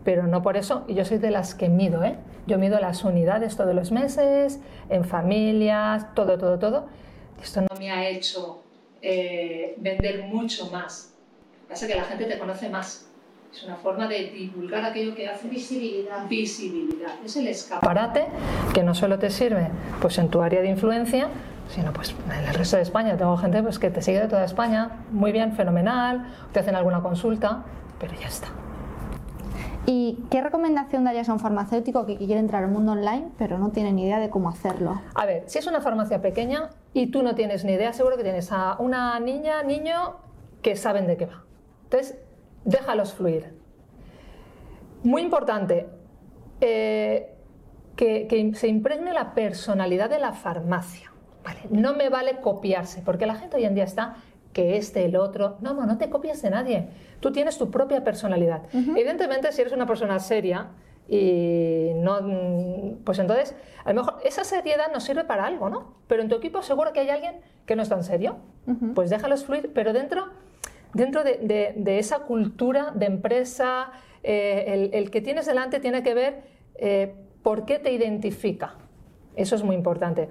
Pero 0.03 0.27
no 0.27 0.41
por 0.41 0.57
eso, 0.57 0.83
y 0.87 0.95
yo 0.95 1.05
soy 1.05 1.17
de 1.17 1.31
las 1.31 1.53
que 1.53 1.69
mido, 1.69 2.03
¿eh? 2.03 2.17
Yo 2.47 2.57
mido 2.57 2.79
las 2.79 3.03
unidades 3.03 3.55
todos 3.55 3.75
los 3.75 3.91
meses, 3.91 4.59
en 4.89 5.05
familias, 5.05 6.13
todo, 6.15 6.37
todo, 6.37 6.57
todo. 6.57 6.87
Esto 7.41 7.61
no 7.61 7.67
me 7.77 7.91
ha 7.91 8.07
hecho 8.09 8.63
eh, 9.01 9.75
vender 9.77 10.23
mucho 10.23 10.69
más. 10.71 11.13
Pasa 11.67 11.87
que 11.87 11.95
la 11.95 12.03
gente 12.03 12.25
te 12.25 12.37
conoce 12.37 12.69
más. 12.69 13.07
Es 13.53 13.63
una 13.63 13.75
forma 13.75 14.07
de 14.07 14.29
divulgar 14.29 14.85
aquello 14.85 15.13
que 15.13 15.27
hace 15.27 15.49
visibilidad. 15.49 16.27
Visibilidad. 16.27 17.11
Es 17.23 17.35
el 17.35 17.47
escaparate 17.47 18.27
que 18.73 18.83
no 18.83 18.95
solo 18.95 19.19
te 19.19 19.29
sirve 19.29 19.67
pues, 20.01 20.17
en 20.17 20.29
tu 20.29 20.41
área 20.41 20.61
de 20.61 20.69
influencia, 20.69 21.27
sino 21.67 21.91
pues 21.91 22.15
en 22.29 22.47
el 22.47 22.53
resto 22.53 22.77
de 22.77 22.83
España. 22.83 23.17
Tengo 23.17 23.35
gente 23.37 23.61
pues, 23.61 23.77
que 23.77 23.89
te 23.89 24.01
sigue 24.01 24.21
de 24.21 24.27
toda 24.27 24.45
España, 24.45 25.03
muy 25.11 25.31
bien, 25.31 25.53
fenomenal, 25.53 26.27
te 26.53 26.61
hacen 26.61 26.75
alguna 26.75 27.01
consulta, 27.01 27.63
pero 27.99 28.13
ya 28.13 28.27
está. 28.27 28.47
¿Y 29.85 30.19
qué 30.29 30.41
recomendación 30.41 31.03
darías 31.03 31.27
a 31.27 31.33
un 31.33 31.39
farmacéutico 31.39 32.05
que 32.05 32.15
quiere 32.15 32.39
entrar 32.39 32.63
al 32.63 32.69
mundo 32.69 32.91
online 32.91 33.29
pero 33.37 33.57
no 33.57 33.71
tiene 33.71 33.91
ni 33.91 34.03
idea 34.03 34.19
de 34.19 34.29
cómo 34.29 34.49
hacerlo? 34.49 35.01
A 35.15 35.25
ver, 35.25 35.43
si 35.47 35.57
es 35.57 35.67
una 35.67 35.81
farmacia 35.81 36.21
pequeña 36.21 36.69
y 36.93 37.07
tú 37.07 37.23
no 37.23 37.35
tienes 37.35 37.63
ni 37.63 37.73
idea, 37.73 37.93
seguro 37.93 38.17
que 38.17 38.23
tienes 38.23 38.51
a 38.51 38.75
una 38.79 39.19
niña, 39.19 39.63
niño 39.63 40.17
que 40.61 40.75
saben 40.75 41.07
de 41.07 41.17
qué 41.17 41.25
va. 41.25 41.43
Entonces, 41.83 42.17
déjalos 42.65 43.13
fluir. 43.13 43.53
Muy 45.03 45.21
importante, 45.21 45.87
eh, 46.59 47.33
que, 47.95 48.27
que, 48.27 48.53
se 48.55 48.67
impregne 48.67 49.13
la 49.13 49.33
personalidad 49.33 50.09
de 50.09 50.19
la 50.19 50.33
farmacia. 50.33 51.11
Vale, 51.43 51.61
no 51.71 51.95
me 51.95 52.09
vale 52.09 52.39
copiarse, 52.39 53.01
porque 53.01 53.25
la 53.25 53.35
gente 53.35 53.57
hoy 53.57 53.65
en 53.65 53.73
día 53.73 53.83
está 53.83 54.17
que 54.53 54.77
este, 54.77 55.05
el 55.05 55.15
otro. 55.15 55.57
No, 55.61 55.73
no, 55.73 55.85
no 55.85 55.97
te 55.97 56.09
copias 56.09 56.41
de 56.41 56.49
nadie. 56.49 56.89
Tú 57.19 57.31
tienes 57.31 57.57
tu 57.57 57.71
propia 57.71 58.03
personalidad. 58.03 58.63
Evidentemente, 58.73 59.51
si 59.51 59.61
eres 59.61 59.73
una 59.73 59.85
persona 59.85 60.19
seria 60.19 60.69
y 61.11 61.91
no. 61.95 62.19
Pues 63.03 63.19
entonces, 63.19 63.53
a 63.83 63.91
lo 63.91 64.01
mejor 64.01 64.21
esa 64.23 64.45
seriedad 64.45 64.93
nos 64.93 65.03
sirve 65.03 65.25
para 65.25 65.45
algo, 65.45 65.69
¿no? 65.69 65.95
Pero 66.07 66.21
en 66.21 66.29
tu 66.29 66.35
equipo 66.35 66.61
seguro 66.61 66.93
que 66.93 67.01
hay 67.01 67.09
alguien 67.09 67.41
que 67.65 67.75
no 67.75 67.83
es 67.83 67.89
tan 67.89 68.05
serio. 68.05 68.37
Pues 68.95 69.09
déjalos 69.09 69.43
fluir, 69.43 69.71
pero 69.73 69.91
dentro, 69.91 70.29
dentro 70.93 71.25
de, 71.25 71.99
esa 71.99 72.19
cultura 72.19 72.91
de 72.95 73.07
empresa, 73.07 73.91
eh, 74.23 74.89
el, 74.93 75.11
que 75.11 75.19
tienes 75.19 75.45
delante 75.45 75.81
tiene 75.81 76.01
que 76.01 76.13
ver 76.13 76.43
eh, 76.75 77.13
por 77.43 77.65
qué 77.65 77.77
te 77.77 77.91
identifica. 77.91 78.75
Eso 79.35 79.55
es 79.55 79.63
muy 79.63 79.75
importante. 79.75 80.29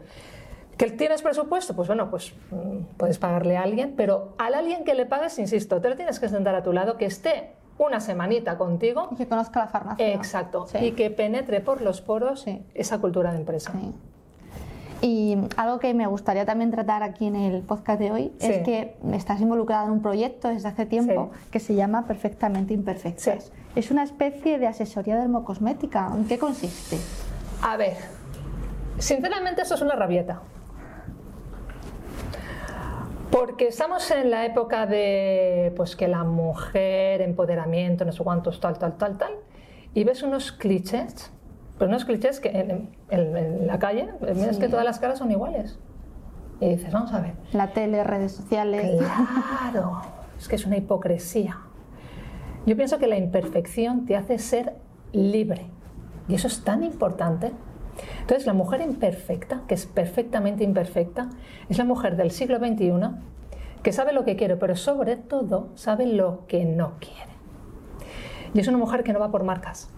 ¿Que 0.78 0.90
tienes 0.90 1.20
presupuesto? 1.20 1.76
Pues 1.76 1.88
bueno, 1.88 2.08
pues 2.08 2.32
mm, 2.50 2.96
puedes 2.96 3.18
pagarle 3.18 3.58
a 3.58 3.64
alguien, 3.64 3.92
pero 3.98 4.34
al 4.38 4.54
alguien 4.54 4.84
que 4.84 4.94
le 4.94 5.04
pagues, 5.04 5.38
insisto, 5.38 5.78
te 5.82 5.90
lo 5.90 5.96
tienes 5.96 6.18
que 6.18 6.30
sentar 6.30 6.54
a 6.54 6.62
tu 6.62 6.72
lado, 6.72 6.96
que 6.96 7.04
esté 7.04 7.50
una 7.86 8.00
semanita 8.00 8.58
contigo. 8.58 9.08
Y 9.12 9.16
que 9.16 9.26
conozca 9.26 9.60
la 9.60 9.66
farmacia. 9.66 10.14
Exacto. 10.14 10.66
Y 10.80 10.92
que 10.92 11.10
penetre 11.10 11.60
por 11.60 11.80
los 11.80 12.00
poros 12.00 12.46
esa 12.74 12.98
cultura 12.98 13.32
de 13.32 13.38
empresa. 13.38 13.72
Y 15.02 15.38
algo 15.56 15.78
que 15.78 15.94
me 15.94 16.06
gustaría 16.06 16.44
también 16.44 16.70
tratar 16.70 17.02
aquí 17.02 17.26
en 17.26 17.36
el 17.36 17.62
podcast 17.62 17.98
de 17.98 18.12
hoy 18.12 18.32
es 18.38 18.58
que 18.64 18.96
estás 19.14 19.40
involucrada 19.40 19.86
en 19.86 19.92
un 19.92 20.02
proyecto 20.02 20.48
desde 20.48 20.68
hace 20.68 20.84
tiempo 20.84 21.30
que 21.50 21.58
se 21.58 21.74
llama 21.74 22.06
Perfectamente 22.06 22.74
Imperfectas. 22.74 23.50
Es 23.74 23.90
una 23.90 24.02
especie 24.02 24.58
de 24.58 24.66
asesoría 24.66 25.16
dermocosmética. 25.16 26.12
¿En 26.14 26.26
qué 26.26 26.38
consiste? 26.38 26.98
A 27.62 27.76
ver, 27.76 27.96
sinceramente 28.98 29.62
eso 29.62 29.74
es 29.74 29.80
una 29.80 29.94
rabieta. 29.94 30.42
Porque 33.30 33.68
estamos 33.68 34.10
en 34.10 34.30
la 34.30 34.44
época 34.44 34.86
de 34.86 35.72
pues 35.76 35.94
que 35.94 36.08
la 36.08 36.24
mujer, 36.24 37.20
empoderamiento, 37.22 38.04
no 38.04 38.12
sé 38.12 38.24
cuántos, 38.24 38.60
tal, 38.60 38.78
tal, 38.78 38.96
tal, 38.96 39.18
tal, 39.18 39.32
y 39.94 40.04
ves 40.04 40.22
unos 40.22 40.50
clichés, 40.50 41.30
pues 41.78 41.88
unos 41.88 42.04
clichés 42.04 42.40
que 42.40 42.48
en, 43.08 43.66
la 43.66 43.78
calle, 43.78 44.08
es 44.26 44.58
que 44.58 44.68
todas 44.68 44.84
las 44.84 44.98
caras 44.98 45.18
son 45.18 45.30
iguales. 45.30 45.78
Y 46.60 46.68
dices, 46.70 46.92
vamos 46.92 47.12
a 47.12 47.20
ver. 47.20 47.34
La 47.52 47.72
tele, 47.72 48.04
redes 48.04 48.32
sociales. 48.32 49.00
Claro, 49.70 50.02
es 50.38 50.48
que 50.48 50.56
es 50.56 50.66
una 50.66 50.76
hipocresía. 50.76 51.58
Yo 52.66 52.76
pienso 52.76 52.98
que 52.98 53.06
la 53.06 53.16
imperfección 53.16 54.04
te 54.04 54.16
hace 54.16 54.38
ser 54.38 54.74
libre. 55.12 55.66
Y 56.28 56.34
eso 56.34 56.48
es 56.48 56.62
tan 56.62 56.82
importante. 56.82 57.52
Entonces, 58.20 58.46
la 58.46 58.52
mujer 58.52 58.80
imperfecta, 58.80 59.62
que 59.66 59.74
es 59.74 59.86
perfectamente 59.86 60.64
imperfecta, 60.64 61.30
es 61.68 61.78
la 61.78 61.84
mujer 61.84 62.16
del 62.16 62.30
siglo 62.30 62.58
XXI 62.58 62.92
que 63.82 63.92
sabe 63.92 64.12
lo 64.12 64.24
que 64.24 64.36
quiere, 64.36 64.56
pero 64.56 64.76
sobre 64.76 65.16
todo 65.16 65.68
sabe 65.74 66.06
lo 66.06 66.46
que 66.46 66.64
no 66.64 66.94
quiere. 67.00 67.30
Y 68.52 68.60
es 68.60 68.68
una 68.68 68.78
mujer 68.78 69.04
que 69.04 69.12
no 69.12 69.20
va 69.20 69.30
por 69.30 69.44
marcas, 69.44 69.90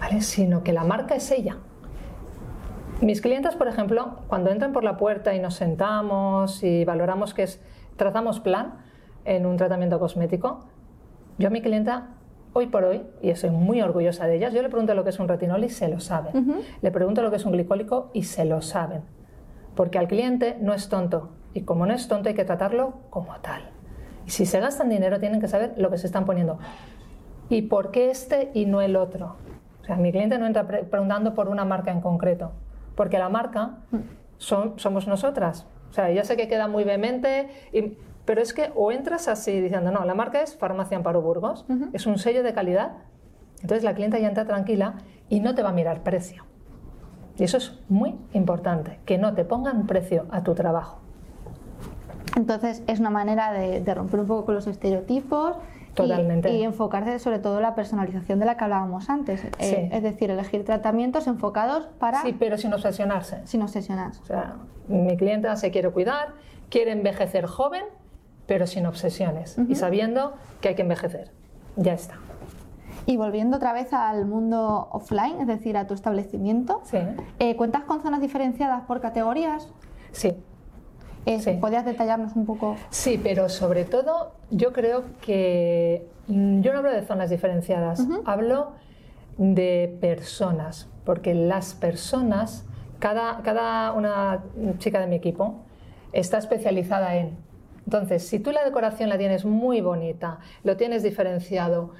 ¿vale? 0.00 0.20
sino 0.20 0.62
que 0.62 0.72
la 0.72 0.84
marca 0.84 1.14
es 1.14 1.30
ella. 1.30 1.58
Mis 3.00 3.20
clientes, 3.20 3.56
por 3.56 3.66
ejemplo, 3.66 4.18
cuando 4.28 4.50
entran 4.50 4.72
por 4.72 4.84
la 4.84 4.96
puerta 4.96 5.34
y 5.34 5.40
nos 5.40 5.56
sentamos 5.56 6.62
y 6.62 6.84
valoramos 6.84 7.34
que 7.34 7.42
es, 7.42 7.60
trazamos 7.96 8.40
plan 8.40 8.78
en 9.24 9.44
un 9.44 9.56
tratamiento 9.56 9.98
cosmético, 9.98 10.66
yo 11.38 11.48
a 11.48 11.50
mi 11.50 11.62
clienta 11.62 12.10
hoy 12.52 12.66
por 12.66 12.84
hoy, 12.84 13.02
y 13.20 13.30
estoy 13.30 13.50
muy 13.50 13.80
orgullosa 13.80 14.26
de 14.26 14.36
ellas, 14.36 14.52
yo 14.52 14.62
le 14.62 14.68
pregunto 14.68 14.94
lo 14.94 15.04
que 15.04 15.10
es 15.10 15.18
un 15.18 15.28
retinol 15.28 15.64
y 15.64 15.68
se 15.68 15.88
lo 15.88 16.00
saben. 16.00 16.62
Le 16.80 16.90
pregunto 16.90 17.22
lo 17.22 17.30
que 17.30 17.36
es 17.36 17.44
un 17.44 17.52
glicólico 17.52 18.10
y 18.12 18.24
se 18.24 18.44
lo 18.44 18.60
saben. 18.62 19.02
Porque 19.74 19.98
al 19.98 20.08
cliente 20.08 20.56
no 20.60 20.74
es 20.74 20.88
tonto. 20.88 21.30
Y 21.54 21.62
como 21.62 21.86
no 21.86 21.94
es 21.94 22.08
tonto 22.08 22.28
hay 22.28 22.34
que 22.34 22.44
tratarlo 22.44 22.94
como 23.10 23.34
tal. 23.40 23.70
Y 24.26 24.30
si 24.30 24.46
se 24.46 24.60
gastan 24.60 24.88
dinero 24.88 25.18
tienen 25.18 25.40
que 25.40 25.48
saber 25.48 25.74
lo 25.76 25.90
que 25.90 25.98
se 25.98 26.06
están 26.06 26.24
poniendo. 26.24 26.58
¿Y 27.48 27.62
por 27.62 27.90
qué 27.90 28.10
este 28.10 28.50
y 28.54 28.66
no 28.66 28.80
el 28.80 28.96
otro? 28.96 29.36
O 29.80 29.84
sea, 29.84 29.96
mi 29.96 30.12
cliente 30.12 30.38
no 30.38 30.46
entra 30.46 30.66
preguntando 30.66 31.34
por 31.34 31.48
una 31.48 31.64
marca 31.64 31.90
en 31.90 32.00
concreto. 32.00 32.52
Porque 32.94 33.18
la 33.18 33.28
marca 33.28 33.78
son, 34.38 34.78
somos 34.78 35.06
nosotras. 35.06 35.66
O 35.90 35.94
sea, 35.94 36.10
ya 36.10 36.24
sé 36.24 36.36
que 36.36 36.48
queda 36.48 36.68
muy 36.68 36.84
vehemente, 36.84 37.50
y 37.72 37.98
pero 38.24 38.40
es 38.40 38.54
que 38.54 38.72
o 38.74 38.92
entras 38.92 39.28
así 39.28 39.60
diciendo, 39.60 39.90
no, 39.90 40.04
la 40.04 40.14
marca 40.14 40.42
es 40.42 40.56
Farmacia 40.56 40.96
Amparo 40.96 41.22
Burgos, 41.22 41.64
es 41.92 42.06
un 42.06 42.18
sello 42.18 42.42
de 42.42 42.52
calidad, 42.52 42.92
entonces 43.62 43.84
la 43.84 43.94
clienta 43.94 44.18
ya 44.18 44.28
entra 44.28 44.44
tranquila 44.44 44.94
y 45.28 45.40
no 45.40 45.54
te 45.54 45.62
va 45.62 45.70
a 45.70 45.72
mirar 45.72 46.02
precio. 46.02 46.44
Y 47.38 47.44
eso 47.44 47.56
es 47.56 47.78
muy 47.88 48.14
importante, 48.32 48.98
que 49.06 49.18
no 49.18 49.34
te 49.34 49.44
pongan 49.44 49.86
precio 49.86 50.26
a 50.30 50.42
tu 50.42 50.54
trabajo. 50.54 51.00
Entonces 52.36 52.82
es 52.86 53.00
una 53.00 53.10
manera 53.10 53.52
de, 53.52 53.94
romper 53.94 54.20
un 54.20 54.26
poco 54.26 54.46
con 54.46 54.54
los 54.54 54.66
estereotipos 54.66 55.56
Totalmente. 55.94 56.50
Y, 56.50 56.62
enfocarse 56.62 57.18
sobre 57.18 57.38
todo 57.38 57.56
en 57.56 57.62
la 57.62 57.74
personalización 57.74 58.38
de 58.38 58.46
la 58.46 58.56
que 58.56 58.64
hablábamos 58.64 59.10
antes. 59.10 59.44
Eh, 59.58 59.90
es 59.92 60.02
decir, 60.02 60.30
elegir 60.30 60.64
tratamientos 60.64 61.26
enfocados 61.26 61.86
para... 61.98 62.22
Sí, 62.22 62.34
pero 62.38 62.56
sin 62.56 62.72
obsesionarse. 62.72 63.46
Sin 63.46 63.60
obsesionarse. 63.60 64.22
O 64.22 64.24
sea, 64.24 64.56
mi 64.88 65.16
clienta 65.18 65.54
se 65.56 65.70
quiere 65.70 65.90
cuidar, 65.90 66.32
quiere 66.70 66.92
envejecer 66.92 67.44
joven, 67.44 67.84
pero 68.46 68.66
sin 68.66 68.86
obsesiones 68.86 69.56
y 69.68 69.74
sabiendo 69.74 70.34
que 70.60 70.68
hay 70.68 70.74
que 70.74 70.82
envejecer. 70.82 71.30
Ya 71.76 71.94
está. 71.94 72.16
Y 73.06 73.16
volviendo 73.16 73.56
otra 73.56 73.72
vez 73.72 73.92
al 73.92 74.26
mundo 74.26 74.88
offline, 74.92 75.40
es 75.40 75.46
decir, 75.46 75.76
a 75.76 75.86
tu 75.86 75.94
establecimiento, 75.94 76.82
eh, 77.38 77.56
¿cuentas 77.56 77.82
con 77.84 78.02
zonas 78.02 78.20
diferenciadas 78.20 78.84
por 78.84 79.00
categorías? 79.00 79.68
Sí. 80.12 80.36
Eh, 81.26 81.58
¿Podrías 81.60 81.84
detallarnos 81.84 82.34
un 82.34 82.46
poco? 82.46 82.76
Sí, 82.90 83.20
pero 83.22 83.48
sobre 83.48 83.84
todo 83.84 84.32
yo 84.50 84.72
creo 84.72 85.04
que 85.20 86.06
mm, 86.26 86.60
yo 86.60 86.72
no 86.72 86.78
hablo 86.78 86.90
de 86.90 87.02
zonas 87.02 87.30
diferenciadas, 87.30 88.06
hablo 88.24 88.72
de 89.38 89.96
personas, 90.00 90.88
porque 91.04 91.34
las 91.34 91.74
personas, 91.74 92.66
cada, 92.98 93.40
cada 93.42 93.92
una 93.92 94.44
chica 94.78 95.00
de 95.00 95.06
mi 95.06 95.16
equipo 95.16 95.60
está 96.12 96.38
especializada 96.38 97.16
en 97.16 97.36
entonces, 97.84 98.26
si 98.26 98.38
tú 98.38 98.52
la 98.52 98.64
decoración 98.64 99.08
la 99.08 99.18
tienes 99.18 99.44
muy 99.44 99.80
bonita, 99.80 100.38
lo 100.62 100.76
tienes 100.76 101.02
diferenciado, 101.02 101.90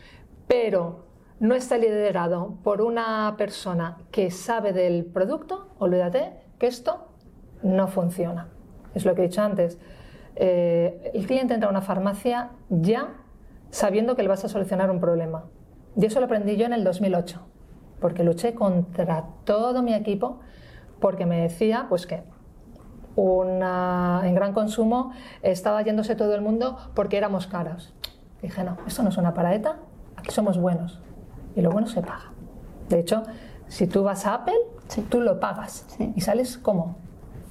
pero 0.47 1.07
no 1.41 1.55
está 1.55 1.77
liderado 1.77 2.55
por 2.63 2.83
una 2.83 3.35
persona 3.37 3.99
que 4.11 4.31
sabe 4.31 4.73
del 4.73 5.05
producto, 5.05 5.69
olvídate 5.79 6.33
que 6.59 6.67
esto 6.69 7.09
no 7.63 7.89
funciona. 7.89 8.49
Es 8.95 9.05
lo 9.05 9.15
que 9.15 9.23
he 9.23 9.29
dicho 9.29 9.43
antes. 9.43 9.79
Eh, 10.37 11.11
el 11.15 11.27
cliente 11.27 11.55
entra 11.55 11.69
a 11.69 11.71
una 11.71 11.83
farmacia 11.83 12.51
ya 12.71 13.15
sabiendo 13.71 14.15
que 14.15 14.23
le 14.23 14.29
vas 14.29 14.45
a 14.45 14.49
solucionar 14.49 14.91
un 14.91 15.01
problema. 15.01 15.45
Y 15.97 16.07
eso 16.07 16.21
lo 16.21 16.27
aprendí 16.27 16.57
yo 16.57 16.67
en 16.67 16.73
el 16.73 16.85
2008, 16.85 17.41
porque 18.01 18.23
luché 18.23 18.55
contra 18.55 19.27
todo 19.45 19.83
mi 19.83 19.95
equipo 19.95 20.41
porque 21.01 21.27
me 21.27 21.41
decía 21.41 21.87
pues 21.89 22.07
que 22.07 22.23
una, 23.17 24.23
en 24.25 24.35
gran 24.35 24.53
consumo 24.53 25.13
estaba 25.43 25.83
yéndose 25.83 26.17
todo 26.17 26.35
el 26.35 26.41
mundo 26.41 26.77
porque 26.95 27.17
éramos 27.17 27.47
caros. 27.47 27.95
Dije, 28.41 28.65
no, 28.65 28.77
esto 28.87 29.03
no 29.03 29.11
es 29.11 29.17
una 29.17 29.35
paraeta, 29.35 29.77
aquí 30.17 30.31
somos 30.31 30.59
buenos. 30.59 31.01
Y 31.55 31.61
lo 31.61 31.71
bueno 31.71 31.87
se 31.87 32.01
paga. 32.01 32.33
De 32.89 32.99
hecho, 32.99 33.23
si 33.69 33.87
tú 33.87 34.03
vas 34.03 34.27
a 34.27 34.35
Apple, 34.35 34.55
tú 35.09 35.21
lo 35.21 35.41
pagas 35.41 35.87
y 35.99 36.21
sales 36.21 36.59
como 36.59 36.97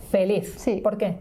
feliz. 0.10 0.56
Sí. 0.58 0.82
¿Por 0.82 0.98
qué? 0.98 1.20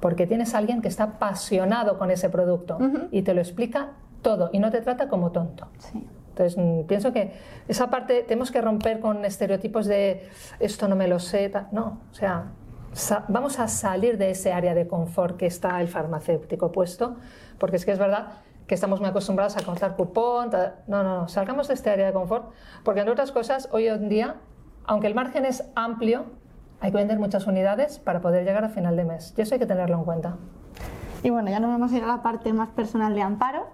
Porque 0.00 0.26
tienes 0.26 0.54
a 0.54 0.58
alguien 0.58 0.82
que 0.82 0.88
está 0.88 1.04
apasionado 1.04 1.98
con 1.98 2.10
ese 2.10 2.28
producto 2.30 2.78
y 3.10 3.22
te 3.22 3.34
lo 3.34 3.40
explica 3.40 3.92
todo 4.22 4.50
y 4.52 4.58
no 4.58 4.70
te 4.70 4.80
trata 4.80 5.08
como 5.08 5.30
tonto. 5.30 5.68
Entonces, 6.30 6.56
mm, 6.56 6.86
pienso 6.86 7.12
que 7.12 7.32
esa 7.68 7.90
parte 7.90 8.22
tenemos 8.22 8.50
que 8.50 8.60
romper 8.60 9.00
con 9.00 9.24
estereotipos 9.24 9.86
de 9.86 10.28
esto 10.58 10.88
no 10.88 10.96
me 10.96 11.08
lo 11.08 11.18
sé. 11.18 11.52
No, 11.72 12.00
o 12.10 12.14
sea, 12.14 12.52
vamos 13.28 13.58
a 13.58 13.68
salir 13.68 14.18
de 14.18 14.30
ese 14.30 14.52
área 14.52 14.74
de 14.74 14.86
confort 14.86 15.36
que 15.36 15.46
está 15.46 15.80
el 15.80 15.88
farmacéutico 15.88 16.72
puesto, 16.72 17.16
porque 17.58 17.76
es 17.76 17.84
que 17.84 17.92
es 17.92 17.98
verdad 17.98 18.32
que 18.66 18.74
estamos 18.74 19.00
muy 19.00 19.08
acostumbrados 19.08 19.56
a 19.56 19.62
contar 19.62 19.96
cupón. 19.96 20.50
No, 20.86 21.02
no, 21.02 21.20
no, 21.20 21.28
salgamos 21.28 21.68
de 21.68 21.74
este 21.74 21.90
área 21.90 22.06
de 22.06 22.12
confort, 22.12 22.52
porque 22.84 23.00
entre 23.00 23.12
otras 23.12 23.32
cosas, 23.32 23.68
hoy 23.72 23.88
en 23.88 24.08
día, 24.08 24.36
aunque 24.84 25.06
el 25.06 25.14
margen 25.14 25.44
es 25.44 25.64
amplio, 25.74 26.26
hay 26.80 26.90
que 26.90 26.96
vender 26.96 27.18
muchas 27.18 27.46
unidades 27.46 27.98
para 27.98 28.20
poder 28.20 28.44
llegar 28.44 28.64
a 28.64 28.68
final 28.68 28.96
de 28.96 29.04
mes. 29.04 29.34
Y 29.36 29.42
eso 29.42 29.54
hay 29.54 29.58
que 29.58 29.66
tenerlo 29.66 29.98
en 29.98 30.04
cuenta. 30.04 30.36
Y 31.22 31.30
bueno, 31.30 31.50
ya 31.50 31.60
nos 31.60 31.70
vamos 31.70 31.92
a 31.92 31.96
ir 31.96 32.04
a 32.04 32.06
la 32.06 32.22
parte 32.22 32.52
más 32.52 32.70
personal 32.70 33.14
de 33.14 33.22
Amparo. 33.22 33.66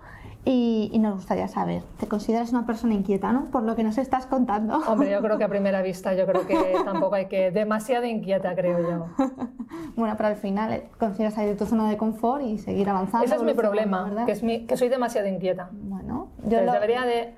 Y, 0.49 0.97
nos 1.01 1.17
gustaría 1.17 1.49
saber, 1.49 1.83
¿te 1.99 2.07
consideras 2.07 2.53
una 2.53 2.67
persona 2.67 2.95
inquieta, 2.95 3.33
no? 3.33 3.47
Por 3.47 3.65
lo 3.65 3.75
que 3.75 3.83
nos 3.83 3.99
estás 3.99 4.27
contando. 4.27 4.79
Hombre, 4.87 5.11
yo 5.11 5.21
creo 5.21 5.39
que 5.39 5.45
a 5.45 5.49
primera 5.57 5.83
vista, 5.83 6.15
yo 6.15 6.25
creo 6.25 6.47
que 6.47 6.77
tampoco 6.85 7.17
hay 7.17 7.27
que... 7.27 7.51
Demasiado 7.51 8.07
inquieta, 8.07 8.55
creo 8.55 8.79
yo. 8.81 9.07
bueno, 9.97 10.15
pero 10.17 10.29
al 10.29 10.37
final 10.37 10.73
eh, 10.73 10.89
consideras 11.01 11.35
salir 11.35 11.51
de 11.51 11.57
tu 11.57 11.67
zona 11.67 11.91
de 11.91 11.97
confort 11.97 12.45
y 12.45 12.59
seguir 12.59 12.89
avanzando. 12.89 13.27
Ese 13.27 13.35
es 13.35 13.43
mi 13.43 13.55
problema, 13.55 14.25
que, 14.25 14.31
es 14.31 14.45
mi, 14.45 14.67
que 14.67 14.77
soy 14.77 14.89
demasiado 14.89 15.27
inquieta. 15.27 15.69
Bueno, 15.73 16.29
yo 16.45 16.59
debería 16.59 17.05
de, 17.05 17.35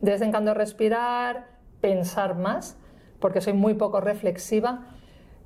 de 0.00 0.10
vez 0.12 0.22
en 0.22 0.30
cuando 0.30 0.54
respirar, 0.54 1.48
pensar 1.80 2.36
más, 2.36 2.78
porque 3.18 3.40
soy 3.40 3.54
muy 3.54 3.74
poco 3.74 4.00
reflexiva, 4.00 4.82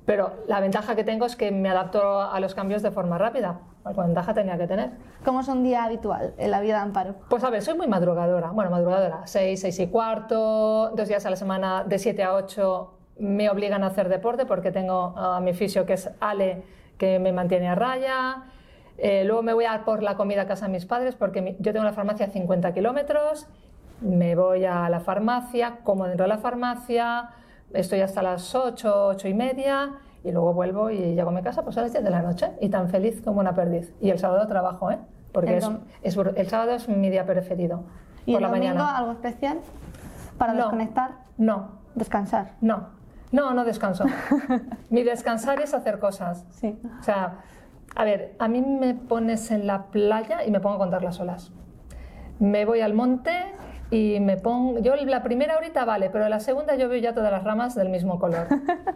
pero 0.05 0.33
la 0.47 0.59
ventaja 0.59 0.95
que 0.95 1.03
tengo 1.03 1.25
es 1.25 1.35
que 1.35 1.51
me 1.51 1.67
adapto 1.67 2.21
a 2.21 2.39
los 2.39 2.53
cambios 2.53 2.83
de 2.83 2.91
forma 2.91 3.17
rápida 3.17 3.59
¿Cuál 3.59 3.74
ventaja 3.93 4.33
tenía 4.33 4.57
que 4.57 4.67
tener? 4.67 4.91
¿Cómo 5.23 5.41
es 5.41 5.47
un 5.47 5.63
día 5.63 5.83
habitual 5.83 6.33
en 6.37 6.51
la 6.51 6.59
vida 6.61 6.75
de 6.75 6.81
Amparo? 6.81 7.15
Pues 7.29 7.43
a 7.43 7.49
ver, 7.49 7.61
soy 7.61 7.75
muy 7.75 7.87
madrugadora. 7.87 8.51
Bueno, 8.51 8.71
madrugadora, 8.71 9.21
6, 9.25 9.59
6 9.59 9.79
y 9.79 9.87
cuarto, 9.87 10.91
dos 10.95 11.07
días 11.07 11.25
a 11.25 11.29
la 11.29 11.35
semana 11.35 11.83
de 11.83 11.99
7 11.99 12.23
a 12.23 12.33
8 12.33 12.91
me 13.17 13.49
obligan 13.49 13.83
a 13.83 13.87
hacer 13.87 14.09
deporte 14.09 14.45
porque 14.45 14.71
tengo 14.71 15.13
a 15.17 15.39
mi 15.39 15.53
fisio 15.53 15.85
que 15.85 15.93
es 15.93 16.09
Ale 16.19 16.63
que 16.97 17.19
me 17.19 17.31
mantiene 17.31 17.67
a 17.69 17.75
raya. 17.75 18.43
Eh, 18.97 19.23
luego 19.25 19.43
me 19.43 19.53
voy 19.53 19.65
a 19.65 19.83
por 19.85 20.03
la 20.03 20.15
comida 20.15 20.43
a 20.43 20.47
casa 20.47 20.65
de 20.65 20.71
mis 20.71 20.85
padres 20.85 21.15
porque 21.15 21.55
yo 21.59 21.73
tengo 21.73 21.85
la 21.85 21.93
farmacia 21.93 22.25
a 22.25 22.29
50 22.29 22.73
kilómetros. 22.73 23.47
Me 24.01 24.35
voy 24.35 24.65
a 24.65 24.89
la 24.89 24.99
farmacia, 24.99 25.79
como 25.83 26.05
dentro 26.05 26.25
de 26.25 26.29
la 26.29 26.37
farmacia, 26.37 27.29
estoy 27.73 28.01
hasta 28.01 28.21
las 28.21 28.53
8, 28.53 29.07
8 29.07 29.27
y 29.27 29.33
media 29.33 29.91
y 30.25 30.31
luego 30.31 30.53
vuelvo 30.53 30.89
y 30.89 31.13
llego 31.13 31.29
a 31.29 31.33
mi 31.33 31.41
casa 31.43 31.63
pues 31.63 31.77
a 31.77 31.81
las 31.83 31.91
10 31.91 32.03
de 32.03 32.09
la 32.09 32.21
noche 32.21 32.51
y 32.59 32.69
tan 32.69 32.89
feliz 32.89 33.21
como 33.21 33.39
una 33.39 33.53
perdiz. 33.53 33.93
Y 34.01 34.09
el 34.09 34.17
sábado 34.17 34.47
trabajo, 34.47 34.89
¿eh? 34.91 34.97
Porque 35.31 35.57
el, 35.57 35.63
es, 36.01 36.17
el 36.17 36.47
sábado 36.47 36.71
es 36.71 36.89
mi 36.89 37.09
día 37.09 37.25
preferido. 37.25 37.83
¿Y 38.25 38.33
por 38.33 38.41
el 38.41 38.41
la 38.41 38.47
domingo 38.49 38.73
mañana. 38.73 38.97
algo 38.97 39.11
especial 39.11 39.59
para 40.37 40.53
desconectar? 40.53 41.11
No. 41.37 41.85
¿Descansar? 41.93 42.53
No. 42.59 42.89
No, 43.31 43.53
no 43.53 43.65
descanso. 43.65 44.05
mi 44.89 45.03
descansar 45.03 45.61
es 45.61 45.73
hacer 45.73 45.99
cosas. 45.99 46.45
Sí. 46.49 46.79
O 46.99 47.03
sea, 47.03 47.41
a 47.95 48.03
ver, 48.03 48.35
a 48.39 48.47
mí 48.47 48.61
me 48.61 48.95
pones 48.95 49.51
en 49.51 49.67
la 49.67 49.83
playa 49.87 50.43
y 50.43 50.51
me 50.51 50.59
pongo 50.59 50.75
a 50.75 50.79
contar 50.79 51.03
las 51.03 51.19
olas. 51.19 51.51
Me 52.39 52.65
voy 52.65 52.81
al 52.81 52.93
monte 52.93 53.31
y 53.95 54.19
me 54.19 54.35
pongo, 54.35 54.79
yo 54.79 54.93
la 54.93 55.23
primera 55.23 55.55
horita 55.55 55.85
vale, 55.85 56.09
pero 56.09 56.27
la 56.27 56.41
segunda 56.41 56.75
yo 56.75 56.89
veo 56.89 56.99
ya 56.99 57.13
todas 57.13 57.31
las 57.31 57.45
ramas 57.45 57.75
del 57.75 57.87
mismo 57.87 58.19
color. 58.19 58.47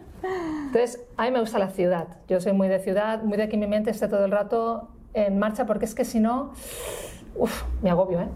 Entonces, 0.66 1.02
a 1.16 1.24
mí 1.24 1.30
me 1.30 1.40
gusta 1.40 1.58
la 1.58 1.70
ciudad. 1.70 2.18
Yo 2.28 2.38
soy 2.38 2.52
muy 2.52 2.68
de 2.68 2.80
ciudad, 2.80 3.22
muy 3.22 3.38
de 3.38 3.48
que 3.48 3.56
mi 3.56 3.66
mente 3.66 3.90
esté 3.90 4.08
todo 4.08 4.26
el 4.26 4.30
rato 4.30 4.90
en 5.14 5.38
marcha, 5.38 5.64
porque 5.64 5.86
es 5.86 5.94
que 5.94 6.04
si 6.04 6.20
no, 6.20 6.50
uff, 7.34 7.64
me 7.80 7.88
agobio, 7.88 8.20
¿eh? 8.20 8.28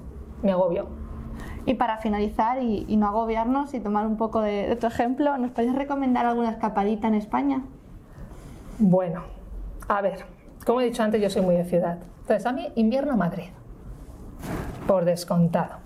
Me 0.42 0.53
agobio. 0.53 0.88
Y 1.66 1.74
para 1.74 1.98
finalizar 1.98 2.62
y, 2.62 2.96
no 2.96 3.09
agobiarnos 3.09 3.74
y 3.74 3.81
tomar 3.81 4.07
un 4.07 4.16
poco 4.16 4.40
de, 4.40 4.74
tu 4.77 4.87
ejemplo, 4.87 5.37
¿nos 5.37 5.50
podrías 5.50 5.74
recomendar 5.74 6.24
alguna 6.24 6.50
escapadita 6.50 7.09
en 7.09 7.14
España? 7.14 7.62
Bueno, 8.79 9.22
a 9.87 10.00
ver, 10.00 10.24
como 10.64 10.81
he 10.81 10.87
dicho 10.87 11.03
antes, 11.03 11.20
yo 11.20 11.29
soy 11.29 11.42
muy 11.42 11.57
de 11.57 11.66
ciudad. 11.66 11.98
Entonces, 12.22 12.46
a 12.46 12.53
mí, 12.53 12.72
invierno 12.74 13.18
Madrid, 13.18 13.50
por 14.87 15.05
descontado. 15.05 15.84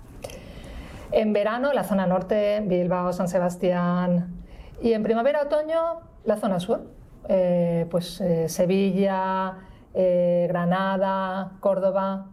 En 1.11 1.33
verano, 1.33 1.73
la 1.73 1.83
zona 1.83 2.05
norte, 2.05 2.61
Bilbao, 2.65 3.13
San 3.13 3.27
Sebastián. 3.27 4.35
Y 4.81 4.93
en 4.93 5.03
primavera-otoño, 5.03 6.01
la 6.23 6.37
zona 6.37 6.59
sur. 6.59 6.81
Eh, 7.27 7.87
pues 7.89 8.21
eh, 8.21 8.47
Sevilla, 8.49 9.57
eh, 9.93 10.45
Granada, 10.49 11.51
Córdoba. 11.59 12.27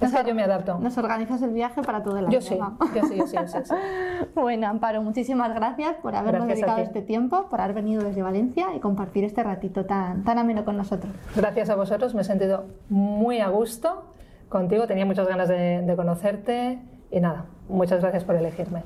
Es 0.00 0.12
que 0.12 0.24
yo 0.28 0.34
me 0.34 0.42
adapto. 0.42 0.78
Nos 0.78 0.98
organizas 0.98 1.40
el 1.40 1.52
viaje 1.52 1.80
para 1.82 2.02
todo 2.02 2.18
el 2.18 2.26
año. 2.26 2.32
Yo 2.32 2.42
sí, 2.42 2.58
yo 2.94 3.02
sí, 3.04 3.16
yo 3.16 3.26
sí, 3.26 3.36
sí, 3.64 3.74
Bueno, 4.34 4.66
Amparo, 4.66 5.00
muchísimas 5.00 5.54
gracias 5.54 5.96
por 6.02 6.14
habernos 6.14 6.48
dedicado 6.48 6.78
este 6.78 7.00
tiempo, 7.00 7.48
por 7.48 7.62
haber 7.62 7.76
venido 7.76 8.02
desde 8.04 8.20
Valencia 8.20 8.74
y 8.74 8.80
compartir 8.80 9.24
este 9.24 9.42
ratito 9.42 9.86
tan, 9.86 10.22
tan 10.24 10.36
ameno 10.36 10.66
con 10.66 10.76
nosotros. 10.76 11.10
Gracias 11.34 11.70
a 11.70 11.76
vosotros, 11.76 12.14
me 12.14 12.20
he 12.20 12.24
sentido 12.24 12.66
muy 12.90 13.40
a 13.40 13.48
gusto 13.48 14.04
contigo, 14.50 14.86
tenía 14.86 15.06
muchas 15.06 15.26
ganas 15.26 15.48
de 15.48 15.94
conocerte 15.96 16.78
y 17.16 17.20
nada, 17.20 17.46
muchas 17.70 18.02
gracias 18.02 18.24
por 18.24 18.36
elegirme. 18.36 18.82